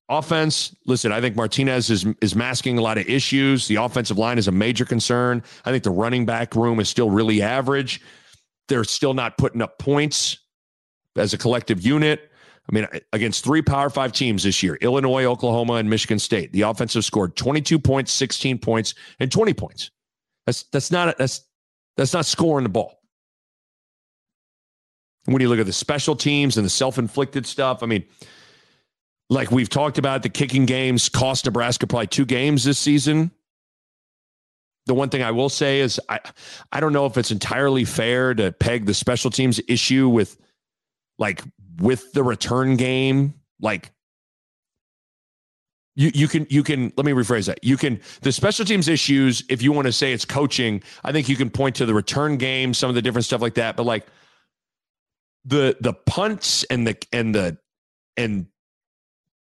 [0.08, 3.68] Offense, listen, I think Martinez is is masking a lot of issues.
[3.68, 5.42] The offensive line is a major concern.
[5.64, 8.00] I think the running back room is still really average.
[8.68, 10.38] They're still not putting up points
[11.16, 12.30] as a collective unit.
[12.68, 16.52] I mean, against three Power Five teams this year Illinois, Oklahoma, and Michigan State.
[16.52, 19.90] The offensive scored 22 points, 16 points, and 20 points.
[20.46, 21.44] That's that's not that's
[21.96, 23.00] that's not scoring the ball.
[25.26, 28.04] When you look at the special teams and the self-inflicted stuff, I mean,
[29.28, 33.32] like we've talked about, the kicking games cost Nebraska probably two games this season.
[34.86, 36.20] The one thing I will say is I
[36.72, 40.36] I don't know if it's entirely fair to peg the special teams issue with
[41.18, 41.42] like
[41.78, 43.92] with the return game, like
[45.94, 47.64] you you can you can let me rephrase that.
[47.64, 51.28] You can the special teams issues if you want to say it's coaching, I think
[51.28, 53.84] you can point to the return game, some of the different stuff like that, but
[53.84, 54.06] like
[55.44, 57.58] the the punts and the and the
[58.16, 58.46] and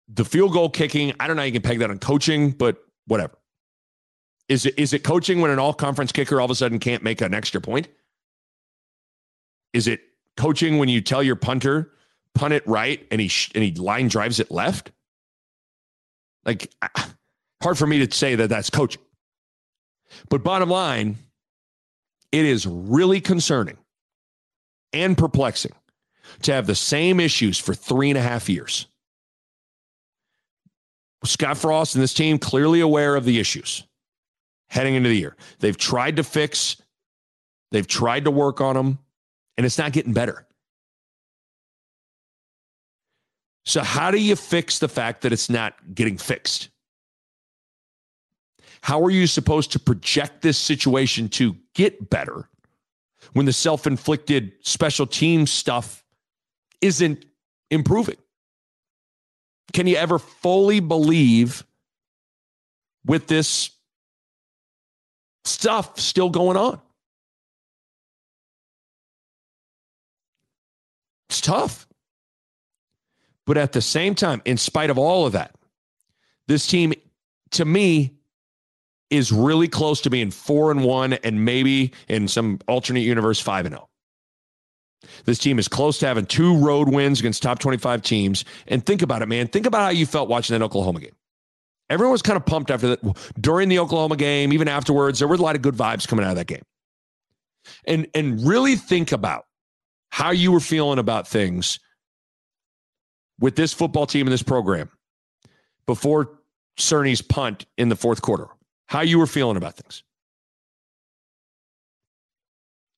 [0.07, 2.84] the field goal kicking, I don't know how you can peg that on coaching, but
[3.05, 3.34] whatever.
[4.49, 7.03] Is it is it coaching when an all conference kicker all of a sudden can't
[7.03, 7.88] make an extra point?
[9.73, 10.01] Is it
[10.38, 11.91] coaching when you tell your punter
[12.36, 14.91] punt it right and he sh- and he line drives it left?
[16.46, 16.74] Like
[17.62, 19.02] hard for me to say that that's coaching.
[20.30, 21.17] But bottom line,
[22.32, 23.78] it is really concerning
[24.94, 25.74] and perplexing
[26.44, 28.88] to have the same issues for three and a half years.
[31.24, 33.84] Scott Frost and this team clearly aware of the issues
[34.70, 35.36] heading into the year.
[35.60, 36.78] They've tried to fix,
[37.72, 39.00] they've tried to work on them,
[39.58, 40.48] and it's not getting better.
[43.65, 46.69] So, how do you fix the fact that it's not getting fixed?
[48.82, 52.50] How are you supposed to project this situation to get better
[53.34, 56.04] when the self inflicted special team stuff
[56.82, 57.26] isn't
[57.69, 58.17] improving?
[59.74, 61.63] Can you ever fully believe
[63.06, 63.69] with this
[65.45, 66.82] stuff still going on?
[71.30, 71.88] It's tough.
[73.52, 75.54] But at the same time, in spite of all of that,
[76.48, 76.94] this team,
[77.50, 78.14] to me,
[79.10, 83.66] is really close to being four and one, and maybe in some alternate universe, five
[83.66, 83.90] and zero.
[85.04, 85.08] Oh.
[85.26, 88.46] This team is close to having two road wins against top 25 teams.
[88.68, 89.50] And think about it, man.
[89.50, 91.16] Think about how you felt watching that Oklahoma game.
[91.90, 93.34] Everyone was kind of pumped after that.
[93.38, 96.32] During the Oklahoma game, even afterwards, there were a lot of good vibes coming out
[96.32, 96.64] of that game.
[97.86, 99.44] And, and really think about
[100.10, 101.82] how you were feeling about things
[103.41, 104.89] with this football team and this program
[105.86, 106.39] before
[106.77, 108.47] Cerni's punt in the fourth quarter,
[108.86, 110.04] how you were feeling about things.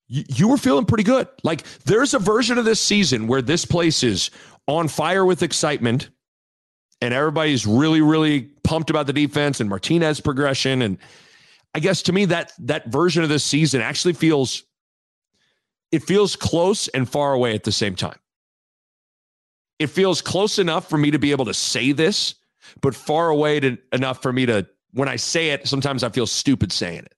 [0.08, 1.28] You, were feeling pretty good.
[1.44, 4.30] Like there's a version of this season where this place is
[4.68, 6.10] on fire with excitement
[7.02, 10.84] and everybody's really, really pumped about the defense and Martinez progression.
[10.84, 11.00] And
[11.74, 14.64] I guess to me, that that version of this season actually feels
[15.92, 18.18] it feels close and far away at the same time.
[19.84, 22.36] It feels close enough for me to be able to say this,
[22.80, 26.26] but far away to, enough for me to, when I say it, sometimes I feel
[26.26, 27.14] stupid saying it.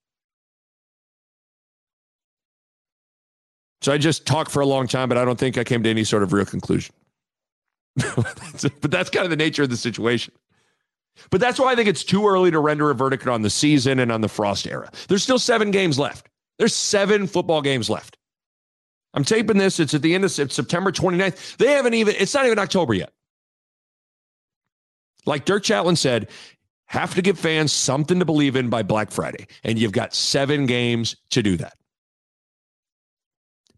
[3.82, 5.90] So I just talked for a long time, but I don't think I came to
[5.92, 6.96] any sort of real conclusion.
[8.16, 10.34] but that's kind of the nature of the situation.
[11.30, 14.00] But that's why I think it's too early to render a verdict on the season
[14.00, 14.90] and on the Frost era.
[15.08, 16.30] There's still seven games left.
[16.58, 18.18] There's seven football games left.
[19.16, 19.80] I'm taping this.
[19.80, 21.56] It's at the end of September 29th.
[21.58, 23.14] They haven't even, it's not even October yet.
[25.26, 26.30] Like Dirk Chatelain said,
[26.88, 29.48] have to give fans something to believe in by Black Friday.
[29.64, 31.78] And you've got seven games to do that.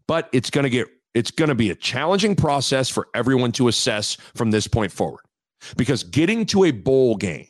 [0.08, 3.68] But it's going to get, it's going to be a challenging process for everyone to
[3.68, 5.22] assess from this point forward.
[5.76, 7.48] Because getting to a bowl game,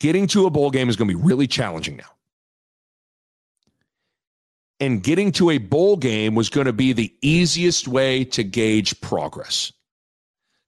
[0.00, 2.13] getting to a bowl game is going to be really challenging now
[4.84, 9.00] and getting to a bowl game was going to be the easiest way to gauge
[9.00, 9.72] progress.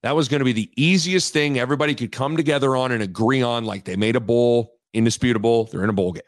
[0.02, 3.42] That was going to be the easiest thing everybody could come together on and agree
[3.42, 3.64] on.
[3.64, 5.64] Like they made a bowl indisputable.
[5.64, 6.22] They're in a bowl game.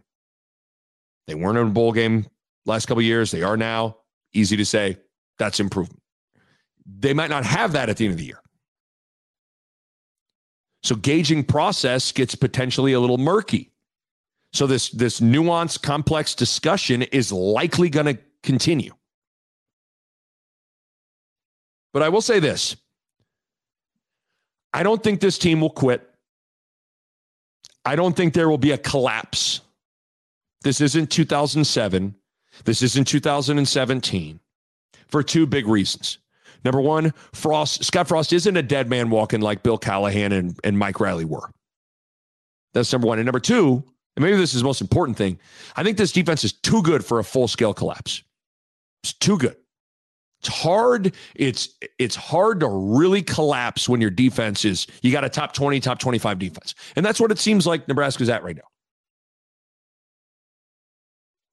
[1.26, 2.26] They weren't in a bowl game
[2.66, 3.30] last couple years.
[3.30, 3.96] They are now.
[4.34, 4.98] Easy to say.
[5.38, 6.02] That's improvement.
[6.84, 8.42] They might not have that at the end of the year.
[10.82, 13.72] So gauging process gets potentially a little murky.
[14.52, 18.92] So this this nuanced, complex discussion is likely going to continue.
[21.92, 22.76] But I will say this.
[24.72, 26.08] I don't think this team will quit.
[27.84, 29.60] I don't think there will be a collapse.
[30.62, 32.14] This isn't 2007.
[32.64, 34.40] This isn't 2017
[35.06, 36.18] for two big reasons.
[36.64, 40.78] Number one, Frost, Scott Frost isn't a dead man walking like Bill Callahan and, and
[40.78, 41.50] Mike Riley were.
[42.74, 43.18] That's number one.
[43.18, 43.84] And number two,
[44.18, 45.38] and maybe this is the most important thing,
[45.76, 48.24] I think this defense is too good for a full scale collapse.
[49.04, 49.54] It's too good.
[50.40, 51.14] It's hard.
[51.36, 51.68] It's
[52.00, 56.00] it's hard to really collapse when your defense is you got a top 20, top
[56.00, 56.74] 25 defense.
[56.96, 58.62] And that's what it seems like Nebraska's at right now.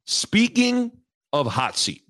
[0.07, 0.91] Speaking
[1.33, 2.01] of hot seat.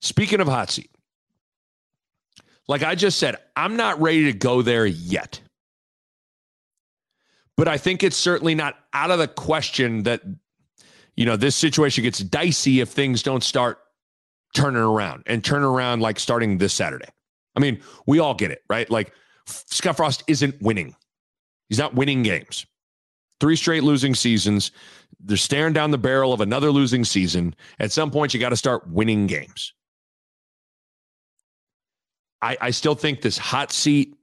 [0.00, 0.92] Speaking of hot seat.
[2.68, 5.40] Like I just said, I'm not ready to go there yet.
[7.56, 10.22] But I think it's certainly not out of the question that
[11.16, 13.78] you know, this situation gets dicey if things don't start
[14.54, 17.08] turning around and turn around like starting this Saturday.
[17.56, 18.88] I mean, we all get it, right?
[18.90, 19.12] Like
[19.46, 20.94] Scott Frost isn't winning.
[21.68, 22.66] He's not winning games.
[23.40, 24.70] Three straight losing seasons.
[25.20, 27.54] They're staring down the barrel of another losing season.
[27.78, 29.72] At some point, you got to start winning games.
[32.42, 34.14] I, I still think this hot seat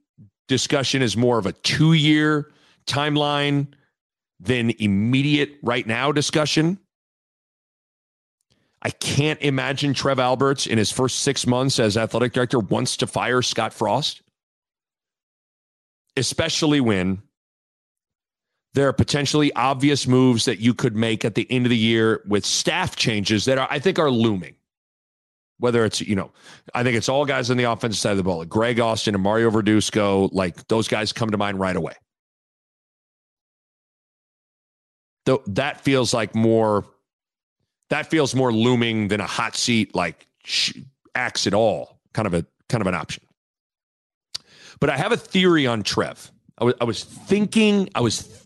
[0.46, 2.52] discussion is more of a two year
[2.86, 3.68] timeline
[4.40, 6.78] than immediate right now discussion.
[8.82, 13.06] I can't imagine Trev Alberts in his first six months as athletic director wants to
[13.06, 14.20] fire Scott Frost,
[16.16, 17.22] especially when
[18.74, 22.22] there are potentially obvious moves that you could make at the end of the year
[22.26, 24.56] with staff changes that are, I think are looming.
[25.58, 26.32] Whether it's, you know,
[26.74, 29.14] I think it's all guys on the offensive side of the ball, like Greg Austin
[29.14, 31.94] and Mario Verduzco, like those guys come to mind right away.
[35.26, 36.84] Though that feels like more
[37.90, 40.26] that feels more looming than a hot seat like
[41.14, 43.22] acts at all kind of a kind of an option
[44.80, 48.44] but i have a theory on trev i was, I was thinking i was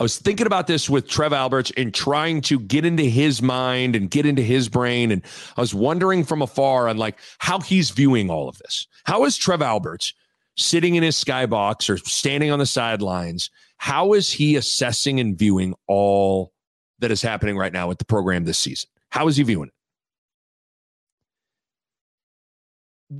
[0.00, 3.96] I was thinking about this with Trev Alberts and trying to get into his mind
[3.96, 5.10] and get into his brain.
[5.10, 5.22] And
[5.56, 8.86] I was wondering from afar on like how he's viewing all of this.
[9.06, 10.14] How is Trev Alberts
[10.56, 13.50] sitting in his skybox or standing on the sidelines?
[13.78, 16.52] How is he assessing and viewing all
[16.98, 18.90] that is happening right now with the program this season.
[19.10, 19.74] How is he viewing it?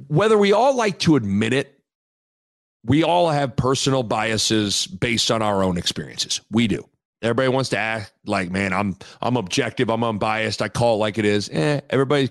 [0.08, 1.80] Whether we all like to admit it,
[2.84, 6.40] we all have personal biases based on our own experiences.
[6.50, 6.86] We do.
[7.22, 11.18] Everybody wants to act like, man, I'm I'm objective, I'm unbiased, I call it like
[11.18, 11.48] it is.
[11.50, 12.30] Eh, everybody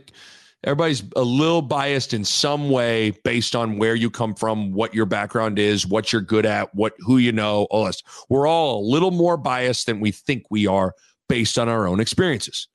[0.67, 5.05] everybody's a little biased in some way based on where you come from, what your
[5.05, 8.03] background is, what you're good at, what who you know, all this.
[8.27, 10.93] We're all a little more biased than we think we are
[11.29, 12.67] based on our own experiences.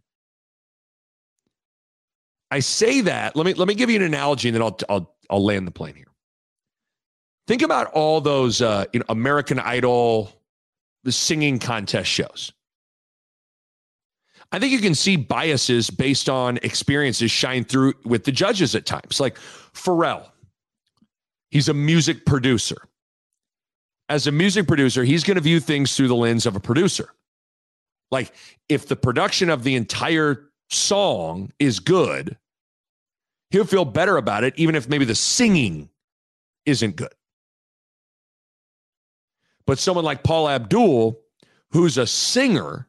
[2.50, 3.36] I say that.
[3.36, 5.70] Let me let me give you an analogy, and then I'll I'll I'll land the
[5.70, 6.06] plane here.
[7.46, 10.32] Think about all those uh, you know American Idol,
[11.04, 12.52] the singing contest shows.
[14.52, 18.84] I think you can see biases based on experiences shine through with the judges at
[18.84, 19.18] times.
[19.18, 19.38] Like
[19.72, 20.30] Pharrell,
[21.50, 22.76] he's a music producer.
[24.10, 27.14] As a music producer, he's going to view things through the lens of a producer.
[28.10, 28.34] Like
[28.68, 32.36] if the production of the entire song is good,
[33.50, 35.88] he'll feel better about it, even if maybe the singing
[36.66, 37.14] isn't good.
[39.66, 41.18] But someone like Paula Abdul,
[41.70, 42.86] who's a singer,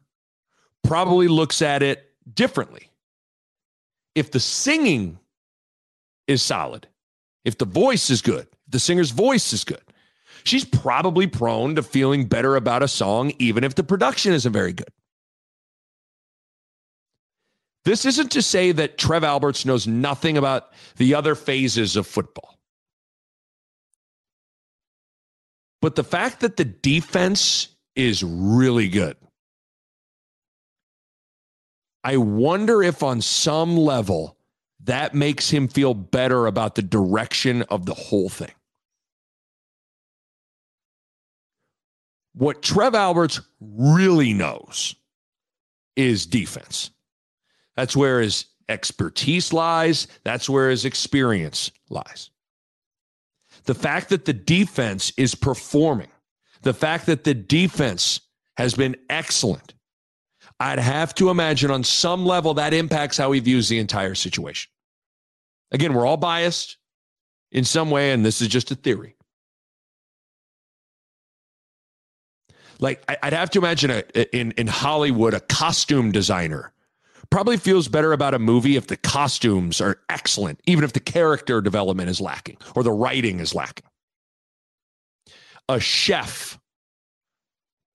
[0.84, 2.90] probably looks at it differently.
[4.14, 5.18] If the singing
[6.28, 6.86] is solid,
[7.44, 9.82] if the voice is good, the singer's voice is good,
[10.44, 14.72] she's probably prone to feeling better about a song, even if the production isn't very
[14.72, 14.90] good.
[17.84, 22.58] This isn't to say that Trev Alberts knows nothing about the other phases of football.
[25.82, 29.18] But the fact that the defense is really good,
[32.04, 34.36] I wonder if on some level
[34.84, 38.52] that makes him feel better about the direction of the whole thing.
[42.34, 44.94] What Trev Alberts really knows
[45.96, 46.90] is defense.
[47.76, 50.06] That's where his expertise lies.
[50.24, 52.30] That's where his experience lies.
[53.64, 56.10] The fact that the defense is performing,
[56.62, 58.20] the fact that the defense
[58.56, 59.73] has been excellent,
[60.60, 64.70] I'd have to imagine on some level that impacts how he views the entire situation.
[65.72, 66.76] Again, we're all biased
[67.50, 69.16] in some way, and this is just a theory.
[72.80, 76.72] Like I'd have to imagine a, in in Hollywood, a costume designer
[77.30, 81.60] probably feels better about a movie if the costumes are excellent, even if the character
[81.60, 83.86] development is lacking or the writing is lacking.
[85.68, 86.58] A chef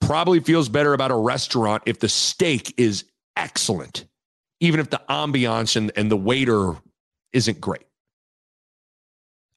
[0.01, 4.05] probably feels better about a restaurant if the steak is excellent,
[4.59, 6.73] even if the ambiance and, and the waiter
[7.33, 7.85] isn't great.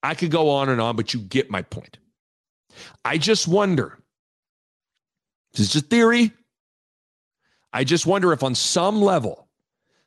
[0.02, 1.98] I could go on and on, but you get my point.
[3.04, 3.98] I just wonder
[5.52, 6.32] this is just theory.
[7.72, 9.48] I just wonder if, on some level,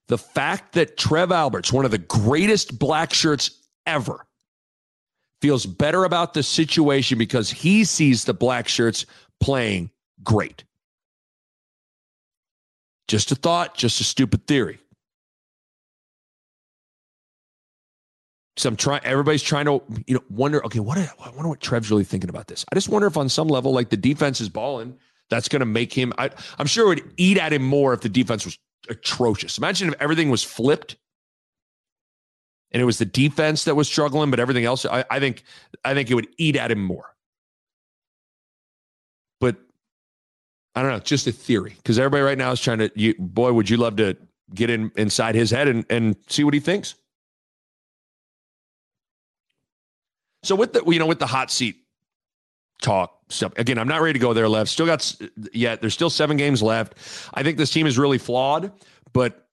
[0.07, 3.51] the fact that Trev Alberts, one of the greatest black shirts
[3.86, 4.25] ever,
[5.41, 9.05] feels better about the situation because he sees the black shirts
[9.39, 9.89] playing
[10.24, 10.63] great.
[13.07, 14.80] Just a thought, just a stupid theory.
[18.57, 19.01] So I'm trying.
[19.03, 20.66] Everybody's trying to, you know, wonder.
[20.66, 20.97] Okay, what?
[20.97, 22.66] I wonder what Trev's really thinking about this.
[22.72, 24.97] I just wonder if on some level, like the defense is balling,
[25.30, 26.13] that's going to make him.
[26.18, 28.57] I, I'm sure it would eat at him more if the defense was
[28.89, 29.57] atrocious.
[29.57, 30.95] Imagine if everything was flipped
[32.72, 34.86] and it was the defense that was struggling, but everything else.
[34.86, 35.43] I, I think.
[35.84, 37.14] I think it would eat at him more.
[40.76, 40.99] I don't know.
[40.99, 42.91] Just a theory because everybody right now is trying to.
[42.95, 44.17] You, boy, would you love to
[44.53, 46.95] get in inside his head and and see what he thinks.
[50.43, 51.78] So with the you know with the hot seat
[52.82, 53.53] talk stuff.
[53.57, 54.69] Again, I'm not ready to go there left.
[54.69, 55.15] Still got
[55.53, 55.82] yet.
[55.82, 56.95] There's still seven games left.
[57.34, 58.71] I think this team is really flawed,
[59.13, 59.47] but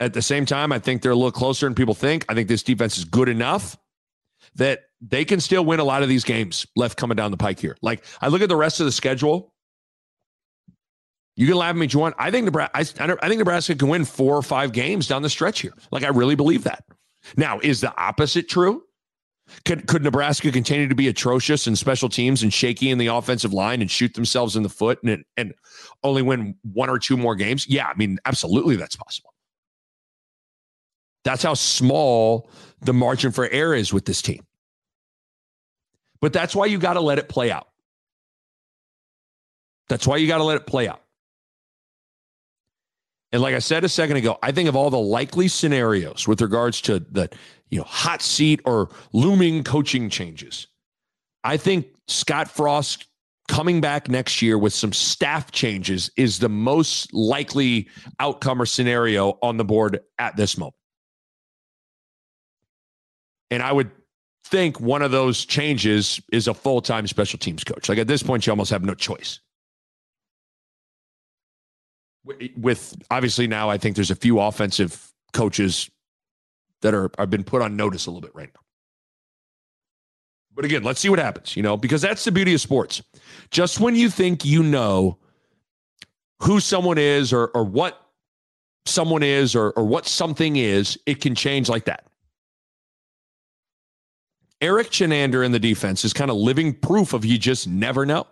[0.00, 2.24] at the same time, I think they're a little closer than people think.
[2.28, 3.76] I think this defense is good enough
[4.56, 7.60] that they can still win a lot of these games left coming down the pike
[7.60, 7.76] here.
[7.82, 9.53] Like I look at the rest of the schedule.
[11.36, 12.14] You can laugh at me, if you want.
[12.18, 13.02] I think Nebraska.
[13.02, 15.74] I, I think Nebraska can win four or five games down the stretch here.
[15.90, 16.84] Like I really believe that.
[17.36, 18.84] Now, is the opposite true?
[19.64, 23.52] Could could Nebraska continue to be atrocious in special teams and shaky in the offensive
[23.52, 25.54] line and shoot themselves in the foot and and
[26.02, 27.68] only win one or two more games?
[27.68, 29.34] Yeah, I mean, absolutely that's possible.
[31.24, 34.46] That's how small the margin for error is with this team.
[36.20, 37.68] But that's why you got to let it play out.
[39.88, 41.03] That's why you got to let it play out.
[43.34, 46.40] And like I said a second ago, I think of all the likely scenarios with
[46.40, 47.28] regards to the
[47.68, 50.68] you know hot seat or looming coaching changes.
[51.42, 53.08] I think Scott Frost
[53.48, 57.88] coming back next year with some staff changes is the most likely
[58.20, 60.76] outcome or scenario on the board at this moment.
[63.50, 63.90] And I would
[64.44, 67.88] think one of those changes is a full time special teams coach.
[67.88, 69.40] Like at this point, you almost have no choice
[72.56, 75.90] with obviously now I think there's a few offensive coaches
[76.82, 78.60] that are have been put on notice a little bit right now.
[80.54, 83.02] But again, let's see what happens, you know, because that's the beauty of sports.
[83.50, 85.18] Just when you think you know
[86.42, 88.00] who someone is or or what
[88.86, 92.06] someone is or or what something is, it can change like that.
[94.60, 98.26] Erik Chinander in the defense is kind of living proof of you just never know.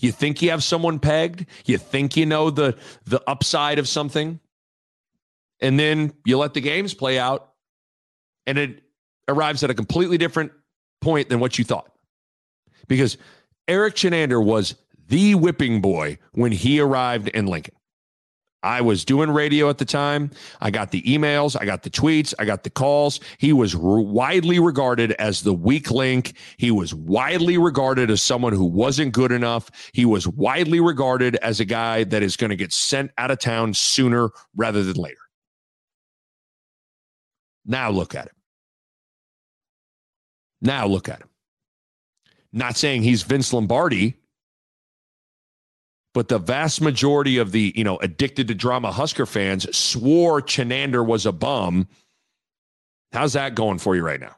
[0.00, 4.40] You think you have someone pegged, you think you know the the upside of something,
[5.60, 7.52] and then you let the games play out
[8.46, 8.82] and it
[9.28, 10.52] arrives at a completely different
[11.00, 11.92] point than what you thought.
[12.88, 13.18] Because
[13.68, 14.74] Erik Chinander was
[15.08, 17.74] the whipping boy when he arrived in Lincoln.
[18.62, 20.30] I was doing radio at the time.
[20.60, 23.20] I got the emails, I got the tweets, I got the calls.
[23.38, 26.36] He was re- widely regarded as the weak link.
[26.56, 29.70] He was widely regarded as someone who wasn't good enough.
[29.92, 33.38] He was widely regarded as a guy that is going to get sent out of
[33.38, 35.16] town sooner rather than later.
[37.64, 38.34] Now look at him.
[40.60, 41.28] Now look at him.
[42.52, 44.16] Not saying he's Vince Lombardi,
[46.18, 51.06] but the vast majority of the, you know, addicted to drama Husker fans swore Chinander
[51.06, 51.86] was a bum.
[53.12, 54.34] How's that going for you right now?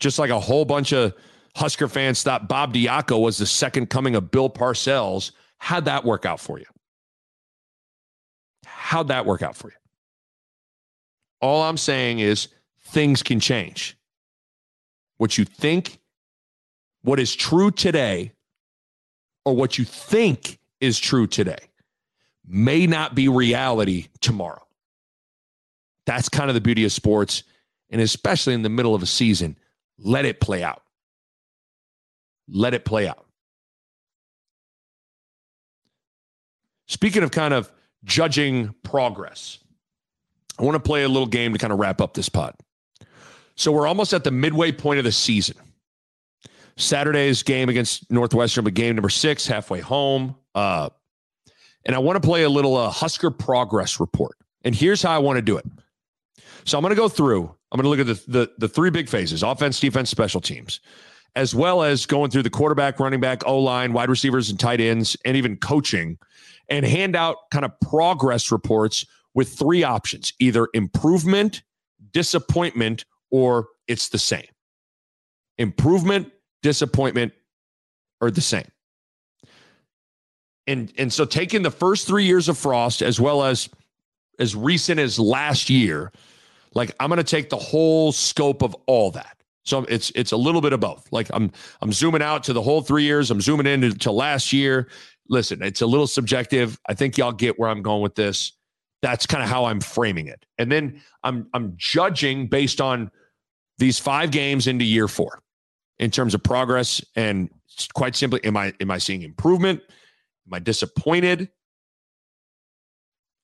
[0.00, 1.14] Just like a whole bunch of
[1.56, 5.32] Husker fans thought Bob Diaco was the second coming of Bill Parcells.
[5.56, 6.66] How'd that work out for you?
[8.66, 9.76] How'd that work out for you?
[11.40, 12.48] All I'm saying is
[12.82, 13.96] things can change.
[15.16, 16.00] What you think,
[17.00, 18.32] what is true today,
[19.44, 21.58] or what you think is true today
[22.46, 24.62] may not be reality tomorrow.
[26.06, 27.44] That's kind of the beauty of sports.
[27.90, 29.56] And especially in the middle of a season,
[29.98, 30.82] let it play out.
[32.48, 33.26] Let it play out.
[36.88, 37.70] Speaking of kind of
[38.04, 39.58] judging progress,
[40.58, 42.54] I want to play a little game to kind of wrap up this pod.
[43.54, 45.56] So we're almost at the midway point of the season.
[46.76, 50.36] Saturday's game against Northwestern, but game number six, halfway home.
[50.54, 50.90] Uh,
[51.84, 54.36] and I want to play a little uh, Husker progress report.
[54.64, 55.66] And here's how I want to do it.
[56.64, 57.42] So I'm going to go through.
[57.70, 60.80] I'm going to look at the, the the three big phases: offense, defense, special teams,
[61.34, 64.80] as well as going through the quarterback, running back, O line, wide receivers, and tight
[64.80, 66.18] ends, and even coaching,
[66.68, 69.04] and hand out kind of progress reports
[69.34, 71.62] with three options: either improvement,
[72.12, 74.46] disappointment, or it's the same.
[75.58, 76.30] Improvement,
[76.62, 77.32] disappointment,
[78.20, 78.66] are the same.
[80.66, 83.68] And and so taking the first three years of Frost as well as
[84.38, 86.12] as recent as last year,
[86.74, 89.36] like I'm going to take the whole scope of all that.
[89.64, 91.08] So it's it's a little bit of both.
[91.10, 91.50] Like I'm
[91.80, 93.30] I'm zooming out to the whole three years.
[93.30, 94.88] I'm zooming in to, to last year.
[95.28, 96.78] Listen, it's a little subjective.
[96.88, 98.52] I think y'all get where I'm going with this.
[99.02, 100.46] That's kind of how I'm framing it.
[100.58, 103.10] And then I'm I'm judging based on
[103.78, 105.41] these five games into year four
[106.02, 107.48] in terms of progress and
[107.94, 109.80] quite simply am i am i seeing improvement?
[110.48, 111.48] Am i disappointed?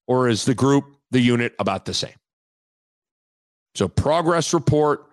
[0.09, 2.17] Or is the group the unit about the same?
[3.77, 5.07] So progress report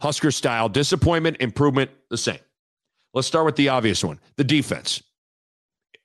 [0.00, 2.38] husker style disappointment improvement the same.
[3.14, 5.02] Let's start with the obvious one the defense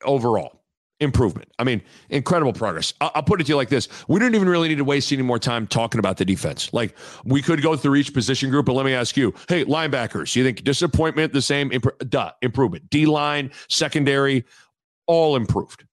[0.04, 0.64] overall
[1.00, 1.52] improvement.
[1.60, 2.94] I mean, incredible progress.
[3.02, 5.12] I'll, I'll, put it to you like this: we don't even really need to waste
[5.12, 6.72] any more time talking about the defense.
[6.74, 10.36] Like we could go through each position group, but let me ask you: Hey, linebackers,
[10.36, 11.72] you think disappointment the same?
[11.72, 12.90] Imp- duh, improvement.
[12.90, 14.46] D line, secondary,
[15.08, 15.86] all improved.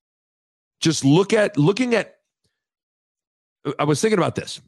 [0.80, 2.16] Just look at looking at.
[3.78, 4.60] I was thinking about this.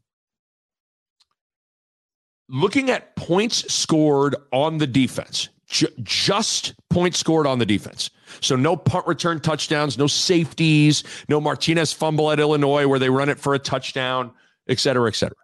[2.48, 8.10] Looking at points scored on the defense, ju- just points scored on the defense.
[8.40, 13.28] So no punt return touchdowns, no safeties, no Martinez fumble at Illinois where they run
[13.28, 14.30] it for a touchdown,
[14.68, 15.36] et cetera, et cetera.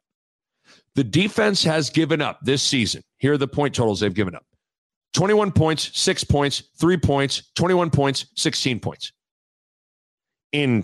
[0.95, 3.03] The defense has given up this season.
[3.19, 4.45] Here are the point totals they've given up
[5.15, 9.13] 21 points, six points, three points, 21 points, 16 points.
[10.53, 10.83] In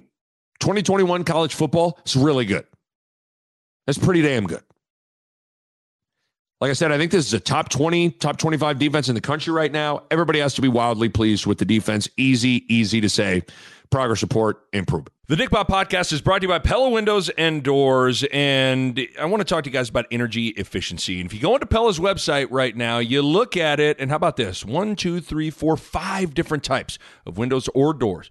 [0.60, 2.66] 2021 college football, it's really good.
[3.86, 4.62] That's pretty damn good.
[6.58, 9.20] Like I said, I think this is a top 20, top 25 defense in the
[9.20, 10.04] country right now.
[10.10, 12.08] Everybody has to be wildly pleased with the defense.
[12.16, 13.42] Easy, easy to say.
[13.90, 15.12] Progress report, improvement.
[15.28, 18.24] The Nick Bahe podcast is brought to you by Pella Windows and Doors.
[18.32, 21.20] And I want to talk to you guys about energy efficiency.
[21.20, 24.16] And if you go into Pella's website right now, you look at it, and how
[24.16, 24.64] about this?
[24.64, 28.30] One, two, three, four, five different types of windows or doors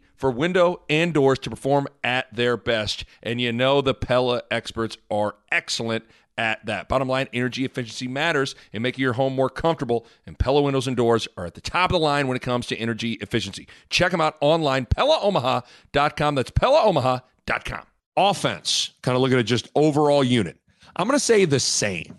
[0.21, 3.03] for window and doors to perform at their best.
[3.23, 6.05] And you know the Pella experts are excellent
[6.37, 6.87] at that.
[6.87, 10.95] Bottom line, energy efficiency matters in making your home more comfortable, and Pella windows and
[10.95, 13.67] doors are at the top of the line when it comes to energy efficiency.
[13.89, 16.35] Check them out online, PellaOmaha.com.
[16.35, 17.83] That's PellaOmaha.com.
[18.15, 20.57] Offense, kind of looking at just overall unit.
[20.95, 22.15] I'm going to say the same.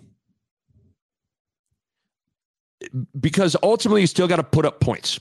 [3.19, 5.21] Because ultimately, you still got to put up points.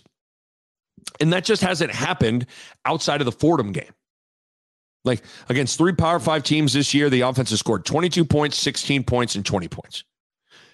[1.20, 2.46] And that just hasn't happened
[2.86, 3.94] outside of the Fordham game.
[5.04, 9.04] Like against three Power Five teams this year, the offense has scored 22 points, 16
[9.04, 10.04] points, and 20 points.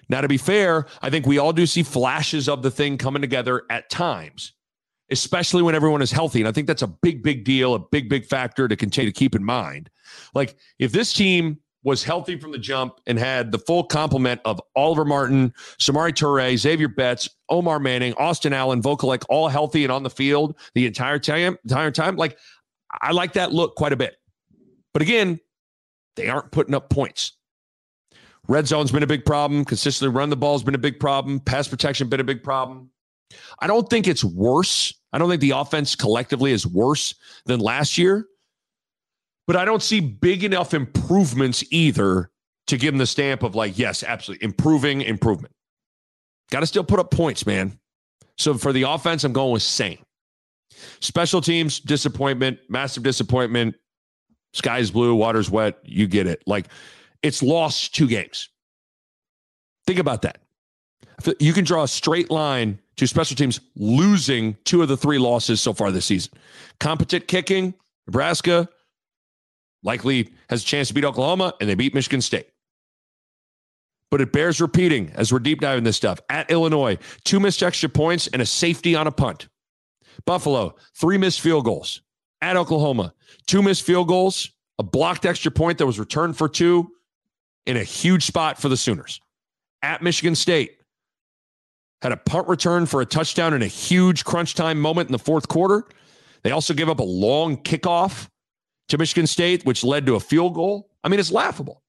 [0.08, 3.20] Now, to be fair, I think we all do see flashes of the thing coming
[3.20, 4.54] together at times,
[5.10, 6.40] especially when everyone is healthy.
[6.40, 9.18] And I think that's a big, big deal, a big, big factor to continue to
[9.18, 9.90] keep in mind.
[10.34, 14.60] Like if this team was healthy from the jump and had the full complement of
[14.74, 20.02] Oliver Martin, Samori Toure, Xavier Betts, Omar Manning, Austin Allen, Vokolek, all healthy and on
[20.02, 21.56] the field the entire time.
[21.64, 22.38] Entire time, like
[23.00, 24.16] I like that look quite a bit.
[24.92, 25.38] But again,
[26.16, 27.32] they aren't putting up points.
[28.48, 29.64] Red zone's been a big problem.
[29.64, 31.38] Consistently run the ball's been a big problem.
[31.38, 32.90] Pass protection been a big problem.
[33.60, 34.92] I don't think it's worse.
[35.12, 37.14] I don't think the offense collectively is worse
[37.44, 38.26] than last year
[39.48, 42.30] but I don't see big enough improvements either
[42.66, 45.54] to give them the stamp of like, yes, absolutely improving, improvement.
[46.50, 47.80] Got to still put up points, man.
[48.36, 49.98] So for the offense, I'm going with same.
[51.00, 53.74] Special teams, disappointment, massive disappointment.
[54.52, 55.78] Sky's blue, water's wet.
[55.82, 56.42] You get it.
[56.46, 56.66] Like
[57.22, 58.50] it's lost two games.
[59.86, 60.42] Think about that.
[61.40, 65.62] You can draw a straight line to special teams losing two of the three losses
[65.62, 66.34] so far this season.
[66.80, 67.72] Competent kicking,
[68.06, 68.68] Nebraska
[69.82, 72.48] likely has a chance to beat Oklahoma, and they beat Michigan State.
[74.10, 76.20] But it bears repeating as we're deep diving this stuff.
[76.30, 79.48] At Illinois, two missed extra points and a safety on a punt.
[80.24, 82.00] Buffalo, three missed field goals.
[82.40, 83.14] At Oklahoma,
[83.46, 86.90] two missed field goals, a blocked extra point that was returned for two
[87.66, 89.20] in a huge spot for the Sooners.
[89.82, 90.78] At Michigan State,
[92.00, 95.18] had a punt return for a touchdown in a huge crunch time moment in the
[95.18, 95.84] fourth quarter.
[96.42, 98.28] They also gave up a long kickoff
[98.88, 100.90] to Michigan State, which led to a field goal.
[101.04, 101.82] I mean, it's laughable.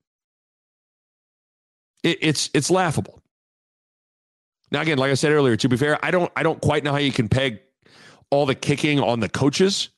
[2.03, 3.21] It, it's it's laughable.
[4.71, 6.91] Now, again, like I said earlier, to be fair, I don't I don't quite know
[6.91, 7.59] how you can peg
[8.29, 9.89] all the kicking on the coaches,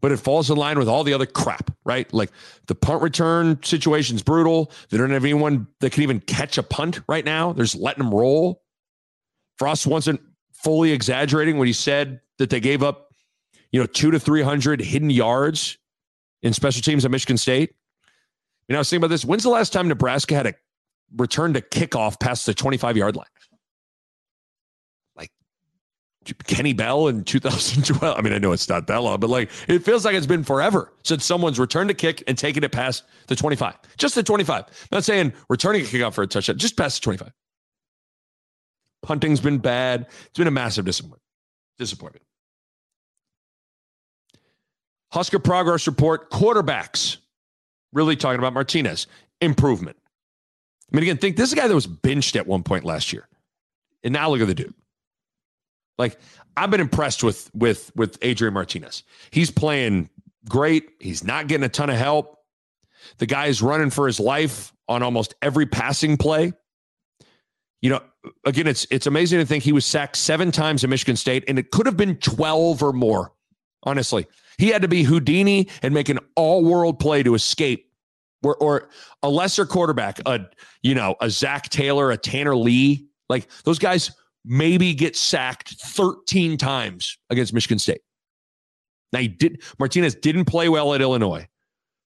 [0.00, 2.12] but it falls in line with all the other crap, right?
[2.12, 2.30] Like
[2.66, 4.70] the punt return situation's brutal.
[4.90, 7.52] They don't have anyone that can even catch a punt right now.
[7.52, 8.62] They're just letting them roll.
[9.58, 10.20] Frost wasn't
[10.52, 13.12] fully exaggerating when he said that they gave up,
[13.70, 15.78] you know, two to 300 hidden yards
[16.44, 17.74] in special teams at Michigan State.
[18.68, 19.24] You know, I was thinking about this.
[19.24, 20.54] When's the last time Nebraska had a
[21.16, 23.26] return to kickoff past the 25 yard line?
[25.16, 25.30] Like
[26.46, 28.16] Kenny Bell in 2012.
[28.16, 30.44] I mean, I know it's not that long, but like it feels like it's been
[30.44, 33.74] forever since someone's returned a kick and taken it past the 25.
[33.96, 34.64] Just the 25.
[34.64, 37.32] I'm not saying returning a kickoff for a touchdown, just past the 25.
[39.02, 40.06] Punting's been bad.
[40.26, 41.22] It's been a massive disappointment.
[41.78, 42.24] Disappointment.
[45.14, 47.18] Husker progress report quarterbacks.
[47.92, 49.06] Really talking about Martinez.
[49.40, 49.96] Improvement.
[50.92, 53.12] I mean, again, think this is a guy that was benched at one point last
[53.12, 53.28] year.
[54.02, 54.74] And now look at the dude.
[55.98, 56.18] Like,
[56.56, 59.04] I've been impressed with with with Adrian Martinez.
[59.30, 60.10] He's playing
[60.48, 60.90] great.
[60.98, 62.36] He's not getting a ton of help.
[63.18, 66.52] The guy is running for his life on almost every passing play.
[67.82, 68.00] You know,
[68.44, 71.56] again, it's it's amazing to think he was sacked seven times at Michigan State, and
[71.56, 73.32] it could have been 12 or more,
[73.84, 74.26] honestly.
[74.58, 77.90] He had to be Houdini and make an all-world play to escape.
[78.42, 78.90] Or, or
[79.22, 80.40] a lesser quarterback, a
[80.82, 84.10] you know, a Zac Taylor, a Tanner Lee, like those guys
[84.44, 88.02] maybe get sacked 13 times against Michigan State.
[89.12, 91.46] Now he did Martinez didn't play well at Illinois,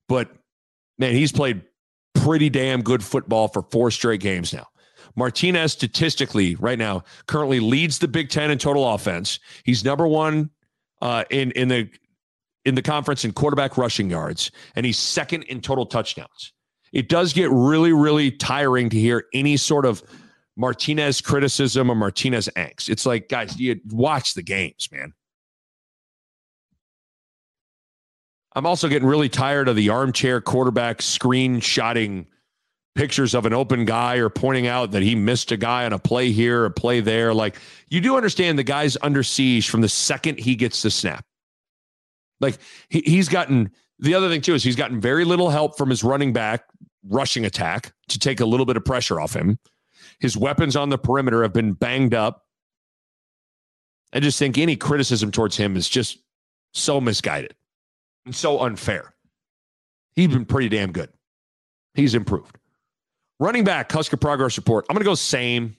[0.09, 0.30] but
[0.99, 1.62] man, he's played
[2.14, 4.66] pretty damn good football for four straight games now.
[5.16, 9.40] Martinez statistically right now currently leads the Big Ten in total offense.
[9.64, 10.51] He's number one
[11.01, 11.88] uh, in in the
[12.68, 16.52] in the conference in quarterback rushing yards, and he's second in total touchdowns.
[16.92, 20.02] It does get really, really tiring to hear any sort of
[20.56, 22.88] Martinez criticism or Martinez angst.
[22.88, 25.14] It's like, guys, you watch the games, man.
[28.54, 32.26] I'm also getting really tired of the armchair quarterback screenshotting
[32.96, 35.98] pictures of an open guy or pointing out that he missed a guy on a
[35.98, 37.32] play here a play there.
[37.32, 37.56] Like
[37.88, 41.24] you do understand the guy's under siege from the second he gets the snap.
[42.41, 42.59] Like
[42.89, 46.05] he, he's gotten the other thing too is he's gotten very little help from his
[46.05, 46.64] running back
[47.09, 49.59] rushing attack to take a little bit of pressure off him.
[50.20, 52.45] His weapons on the perimeter have been banged up.
[54.12, 56.18] I just think any criticism towards him is just
[56.72, 57.55] so misguided
[58.24, 59.14] and so unfair.
[60.14, 61.11] He's been pretty damn good.
[61.95, 62.59] He's improved.
[63.41, 64.86] Running back, Husker progress report.
[64.89, 65.76] I'm going to go same.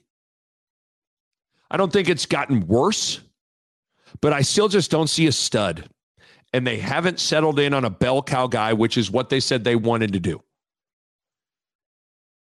[1.70, 3.20] I don't think it's gotten worse,
[4.20, 5.88] but I still just don't see a stud.
[6.52, 9.62] And they haven't settled in on a bell cow guy, which is what they said
[9.62, 10.42] they wanted to do.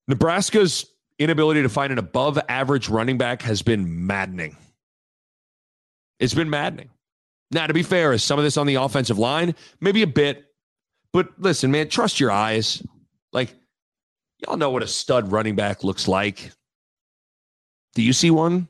[0.06, 0.86] Nebraska's
[1.18, 4.56] inability to find an above average running back has been maddening.
[6.18, 6.90] It's been maddening.
[7.50, 9.54] Now, to be fair, is some of this on the offensive line?
[9.80, 10.44] Maybe a bit.
[11.12, 12.82] But listen, man, trust your eyes.
[13.32, 13.54] Like,
[14.46, 16.52] Y'all know what a stud running back looks like.
[17.94, 18.68] Do you see one?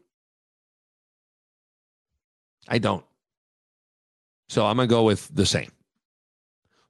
[2.69, 3.05] I don't.
[4.51, 5.71] So I'm going to go with the same.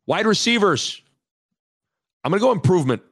[0.07, 1.03] Wide receivers.
[2.25, 3.03] I'm going to go improvement.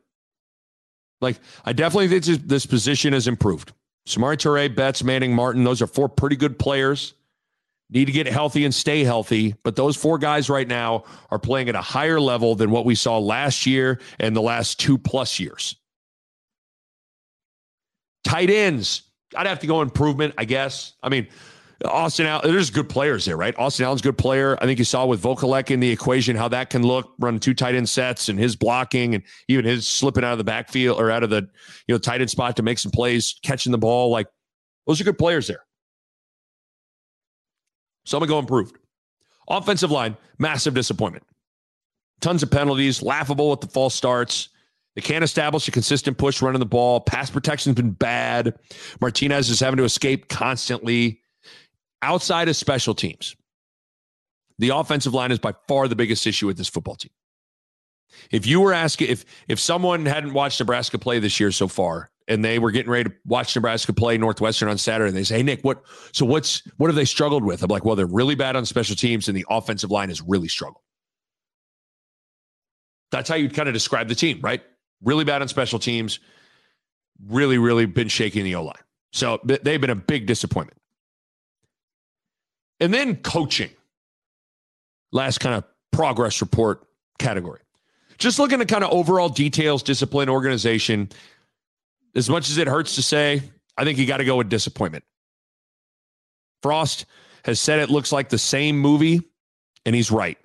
[1.20, 3.72] Like, I definitely think this, position has improved.
[4.06, 7.12] Samori Toure, Betts, Manning, Martin, those are four pretty good players
[7.90, 9.54] need to get healthy and stay healthy.
[9.64, 12.94] But those four guys right now are playing at a higher level than what we
[12.94, 15.76] saw last year and the last two plus years.
[18.24, 19.02] Tight ends,
[19.36, 20.94] I'd have to go improvement, I guess.
[21.02, 21.28] I mean,
[21.84, 23.56] Austin Allen, there's good players there, right?
[23.56, 24.58] Austin Allen's a good player.
[24.60, 27.54] I think you saw with Vokolek in the equation how that can look, running two
[27.54, 31.10] tight end sets and his blocking and even his slipping out of the backfield or
[31.10, 31.48] out of the
[31.86, 34.10] you know tight end spot to make some plays, catching the ball.
[34.10, 34.26] Like
[34.86, 35.64] those are good players there.
[38.04, 38.76] So I'm going to go improved.
[39.48, 41.24] Offensive line, massive disappointment.
[42.20, 44.48] Tons of penalties, laughable with the false starts.
[44.96, 47.00] They can't establish a consistent push running the ball.
[47.00, 48.58] Pass protection's been bad.
[49.00, 51.20] Martinez is having to escape constantly.
[52.02, 53.34] Outside of special teams,
[54.58, 57.10] the offensive line is by far the biggest issue with this football team.
[58.30, 62.10] If you were asking if if someone hadn't watched Nebraska play this year so far
[62.26, 65.36] and they were getting ready to watch Nebraska play Northwestern on Saturday, and they say,
[65.36, 65.82] "Hey Nick, what
[66.12, 68.96] so what's what have they struggled with?" I'm like, "Well, they're really bad on special
[68.96, 70.82] teams, and the offensive line has really struggled."
[73.10, 74.62] That's how you'd kind of describe the team, right?
[75.02, 76.18] Really bad on special teams,
[77.26, 78.74] really, really been shaking the O line.
[79.12, 80.77] So they've been a big disappointment.
[82.80, 83.70] And then coaching,
[85.12, 86.86] last kind of progress report
[87.18, 87.60] category.
[88.18, 91.08] Just looking at kind of overall details, discipline, organization.
[92.14, 93.42] As much as it hurts to say,
[93.76, 95.04] I think you got to go with disappointment.
[96.62, 97.06] Frost
[97.44, 99.22] has said it looks like the same movie,
[99.86, 100.38] and he's right.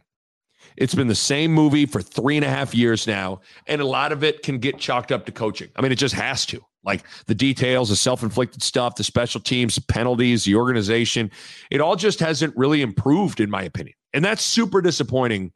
[0.77, 4.11] It's been the same movie for three and a half years now, and a lot
[4.11, 5.69] of it can get chalked up to coaching.
[5.75, 6.63] I mean, it just has to.
[6.83, 11.31] Like the details, the self inflicted stuff, the special teams, the penalties, the organization,
[11.71, 13.95] it all just hasn't really improved, in my opinion.
[14.13, 15.53] And that's super disappointing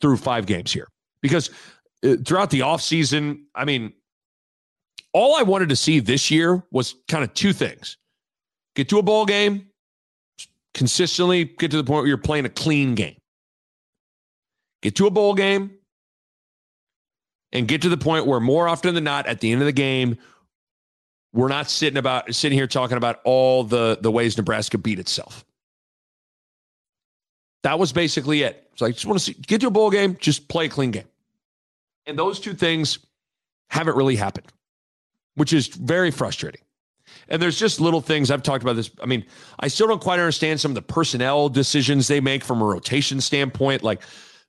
[0.00, 0.88] through five games here.
[1.22, 1.50] Because
[2.04, 3.92] uh, throughout the offseason, I mean,
[5.12, 7.96] all I wanted to see this year was kind of two things.
[8.74, 9.68] Get to a bowl game,
[10.74, 13.16] consistently get to the point where you're playing a clean game.
[14.82, 15.70] Get to a bowl game,
[17.54, 19.72] and get to the point where more often than not, at the end of the
[19.72, 20.18] game,
[21.34, 25.44] we're not sitting about sitting here talking about all the the ways Nebraska beat itself.
[27.64, 28.70] That was basically it.
[28.76, 30.92] So I just want to see get to a bowl game, just play a clean
[30.92, 31.08] game.
[32.06, 32.98] And those two things
[33.68, 34.46] haven't really happened,
[35.34, 36.60] which is very frustrating.
[37.28, 38.90] And there's just little things I've talked about this.
[39.02, 39.24] I mean,
[39.58, 43.20] I still don't quite understand some of the personnel decisions they make from a rotation
[43.20, 43.82] standpoint.
[43.82, 44.02] Like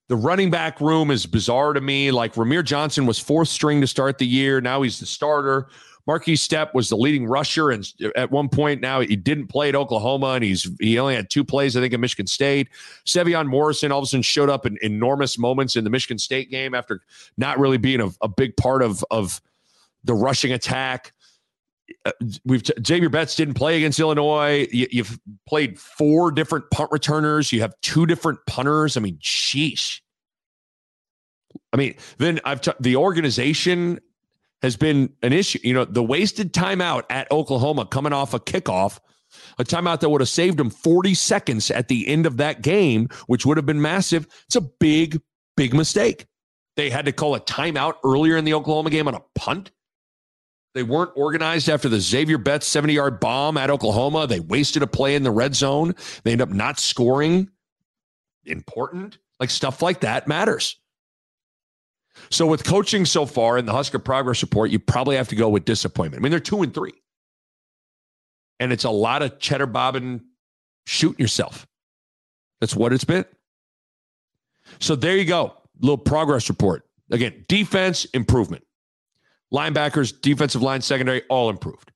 [0.08, 2.12] the running back room is bizarre to me.
[2.12, 4.62] Like Rahmir Johnson was fourth string to start the year.
[4.62, 5.68] Now he's the starter.
[6.08, 9.76] Markese Stepp was the leading rusher, and at one point now he didn't play at
[9.76, 12.70] Oklahoma, and he's he only had two plays, I think, at Michigan State.
[13.06, 16.51] Sevion Morrison all of a sudden showed up in enormous moments in the Michigan State
[16.51, 17.01] game after
[17.38, 19.41] not really being a, a big part of of
[20.03, 21.12] the rushing attack.
[22.06, 22.12] Uh,
[22.45, 24.68] we've Xavier Betts didn't play against Illinois.
[24.72, 27.51] You, have played four different punt returners.
[27.51, 28.95] You have two different punters.
[28.95, 30.01] I mean, sheesh.
[31.74, 33.99] I mean, then I've t- the organization
[34.66, 35.59] has been an issue.
[35.63, 38.99] You know, the wasted timeout at Oklahoma coming off a kickoff,
[39.59, 43.07] a timeout that would have saved them 40 seconds at the end of that game,
[43.28, 44.28] which would have been massive.
[44.47, 45.22] It's a big,
[45.55, 46.26] big mistake.
[46.76, 49.72] They had to call a timeout earlier in the Oklahoma game on a punt.
[50.74, 54.28] They weren't organized after the Xavier Betts 70 yard bomb at Oklahoma.
[54.28, 55.95] They wasted a play in the red zone.
[56.24, 57.49] They end up not scoring.
[58.45, 59.20] Important.
[59.39, 60.78] Like stuff like that matters.
[62.30, 65.49] So with coaching so far in the Husker progress report, you probably have to go
[65.49, 66.22] with disappointment.
[66.22, 66.93] I mean, they're two and three.
[68.59, 70.22] And it's a lot of cheddar bobbing,
[70.86, 71.68] shooting yourself.
[72.61, 73.26] That's what it's been.
[74.80, 75.53] So there you go.
[75.80, 76.88] Little progress report.
[77.11, 78.63] Again, defense improvement.
[79.53, 81.91] Linebackers, defensive line, secondary, all improved.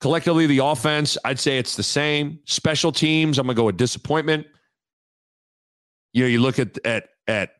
[0.00, 2.38] Collectively, the offense, I'd say it's the same.
[2.44, 4.46] Special teams, I'm gonna go with disappointment.
[6.12, 7.56] You know, you look at at at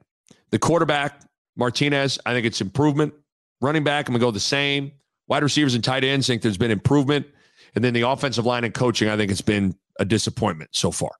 [0.50, 1.22] the quarterback,
[1.59, 3.12] Martinez, I think it's improvement.
[3.61, 4.92] Running back, I'm gonna go the same.
[5.26, 7.26] Wide receivers and tight ends, think there's been improvement.
[7.74, 11.11] And then the offensive line and coaching, I think it's been a disappointment so far.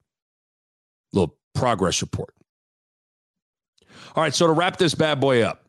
[1.12, 2.32] Little progress report.
[4.16, 5.66] All right, so to wrap this bad boy up,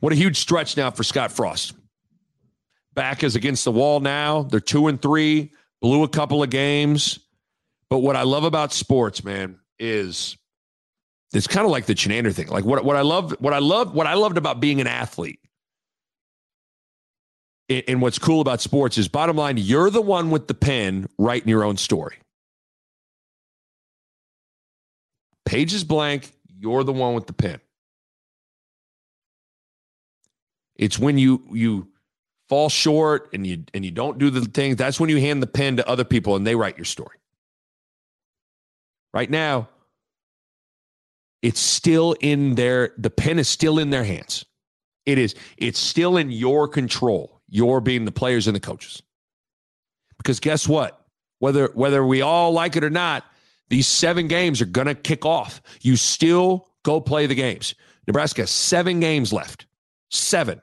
[0.00, 1.72] what a huge stretch now for Scott Frost
[2.98, 4.42] back is against the wall now.
[4.42, 7.20] They're two and three, blew a couple of games.
[7.88, 10.36] But what I love about sports, man, is
[11.32, 12.48] it's kind of like the Chinander thing.
[12.48, 15.40] Like what, what I love, what I love, what I loved about being an athlete.
[17.68, 21.50] And what's cool about sports is bottom line, you're the one with the pen writing
[21.50, 22.16] your own story.
[25.44, 27.60] Page is blank, you're the one with the pen.
[30.76, 31.88] It's when you you
[32.48, 35.46] fall short and you and you don't do the things, that's when you hand the
[35.46, 37.18] pen to other people and they write your story.
[39.12, 39.68] Right now,
[41.42, 44.44] it's still in their the pen is still in their hands.
[45.06, 47.40] It is it's still in your control.
[47.48, 49.02] You're being the players and the coaches.
[50.18, 51.06] Because guess what?
[51.38, 53.24] Whether whether we all like it or not,
[53.68, 55.62] these seven games are to kick off.
[55.80, 57.74] You still go play the games.
[58.06, 59.66] Nebraska seven games left.
[60.10, 60.60] Seven.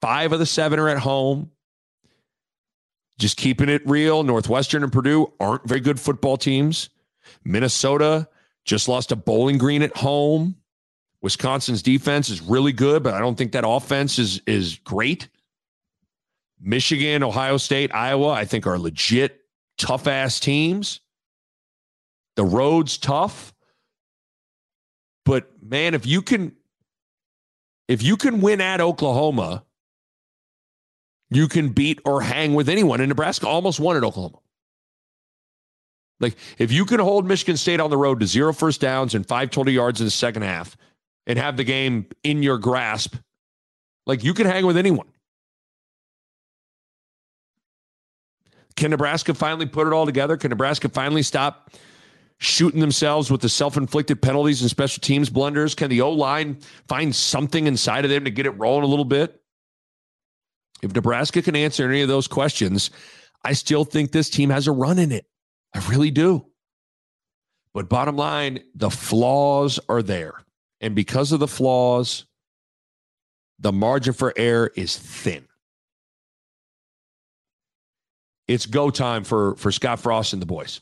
[0.00, 1.50] Five of the seven are at home.
[3.18, 4.24] Just keeping it real.
[4.24, 6.90] Northwestern and Purdue aren't very good football teams.
[7.44, 8.28] Minnesota
[8.64, 10.56] just lost a bowling green at home.
[11.20, 15.28] Wisconsin's defense is really good, but I don't think that offense is is great.
[16.60, 19.40] Michigan, Ohio State, Iowa, I think are legit
[19.78, 21.00] tough ass teams.
[22.36, 23.52] The road's tough.
[25.24, 26.56] But man, if you can
[27.88, 29.64] if you can win at Oklahoma,
[31.30, 33.00] you can beat or hang with anyone.
[33.00, 34.38] And Nebraska almost won at Oklahoma.
[36.22, 39.26] Like if you can hold Michigan State on the road to zero first downs and
[39.26, 40.76] five total yards in the second half
[41.26, 43.16] and have the game in your grasp,
[44.06, 45.08] like you can hang with anyone.
[48.76, 50.36] Can Nebraska finally put it all together?
[50.36, 51.70] Can Nebraska finally stop
[52.38, 55.74] shooting themselves with the self inflicted penalties and special teams blunders?
[55.74, 56.58] Can the O line
[56.88, 59.40] find something inside of them to get it rolling a little bit?
[60.82, 62.90] If Nebraska can answer any of those questions,
[63.44, 65.26] I still think this team has a run in it.
[65.74, 66.46] I really do.
[67.74, 70.34] But bottom line, the flaws are there.
[70.80, 72.26] And because of the flaws,
[73.58, 75.46] the margin for error is thin.
[78.48, 80.80] It's go time for for Scott Frost and the boys.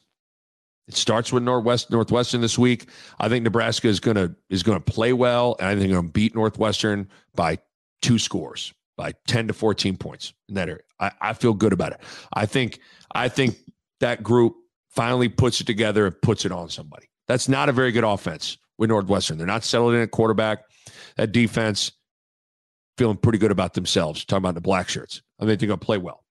[0.89, 2.89] It starts with Northwest Northwestern this week.
[3.21, 6.35] I think Nebraska is gonna is gonna play well, and I think they're gonna beat
[6.35, 7.59] Northwestern by
[8.03, 10.83] two scores, by ten to fourteen points in that area.
[10.99, 12.01] I, I feel good about it.
[12.33, 12.81] I think
[13.15, 13.57] I think
[14.01, 14.57] that group
[14.91, 17.07] finally puts it together and puts it on somebody.
[17.29, 19.39] That's not a very good offense with Northwestern.
[19.39, 20.65] They're not settled in at quarterback.
[21.17, 21.93] That defense
[22.99, 24.25] feeling pretty good about themselves.
[24.25, 25.23] Talking about the black shirts.
[25.39, 26.25] I think they're going to play well.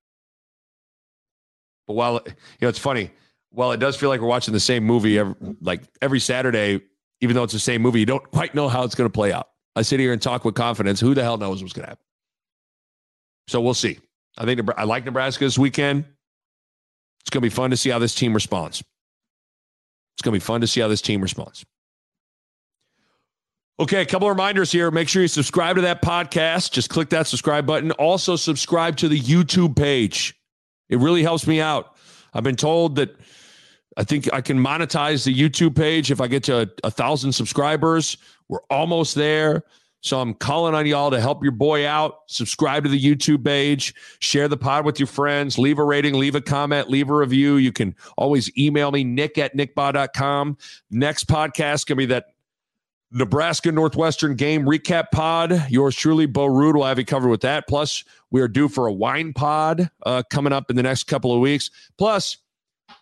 [1.88, 3.12] But while you know, it's funny.
[3.52, 6.82] While it does feel like we're watching the same movie, every, like every Saturday,
[7.22, 9.34] even though it's the same movie, you don't quite know how it's going to play
[9.34, 9.50] out.
[9.76, 11.00] I sit here and talk with confidence.
[11.00, 12.06] Who the hell knows what's going to happen?
[13.48, 14.00] So we'll see.
[14.38, 16.06] I think I like Nebraska this weekend.
[17.22, 18.82] It's going to be fun to see how this team responds.
[20.16, 21.66] It's going to be fun to see how this team responds.
[23.80, 24.92] Okay, a couple of reminders here.
[24.92, 26.72] Make sure you subscribe to that podcast.
[26.72, 27.92] Just click that subscribe button.
[27.92, 30.36] Also, subscribe to the YouTube page.
[30.90, 31.96] It really helps me out.
[32.34, 33.16] I've been told that
[33.96, 37.32] I think I can monetize the YouTube page if I get to a, a thousand
[37.32, 38.18] subscribers.
[38.50, 39.64] We're almost there.
[40.02, 42.20] So I'm calling on y'all to help your boy out.
[42.28, 46.36] Subscribe to the YouTube page, share the pod with your friends, leave a rating, leave
[46.36, 47.58] a comment, leave a review.
[47.58, 50.58] You can always email me, nick at nickbahe.com.
[50.90, 52.28] Next podcast can be that
[53.12, 55.66] Nebraska Northwestern game recap pod.
[55.70, 57.68] Yours truly, Bo Rude, will have you covered with that.
[57.68, 61.34] Plus, we are due for a wine pod uh, coming up in the next couple
[61.34, 61.72] of weeks.
[61.98, 62.38] Plus,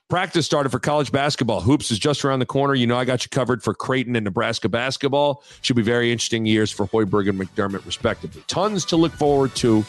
[0.10, 1.62] practice started for college basketball.
[1.62, 2.74] Hoops is just around the corner.
[2.74, 5.43] You know, I got you covered for Creighton and Nebraska basketball.
[5.62, 8.43] Should be very interesting years for Hoiberg and McDermott, respectively.
[8.47, 9.86] Tons to look forward to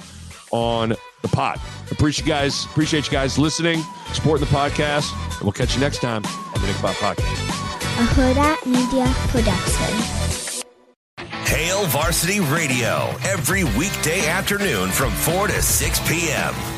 [0.51, 1.61] on the pod.
[1.91, 2.65] Appreciate you guys.
[2.65, 6.67] Appreciate you guys listening, supporting the podcast, and we'll catch you next time on the
[6.67, 7.59] Nick Bahe Podcast
[7.99, 9.93] a Hurrdat Media Production.
[11.47, 16.78] Hail Varsity Radio every weekday afternoon from 4 to 6 p.m.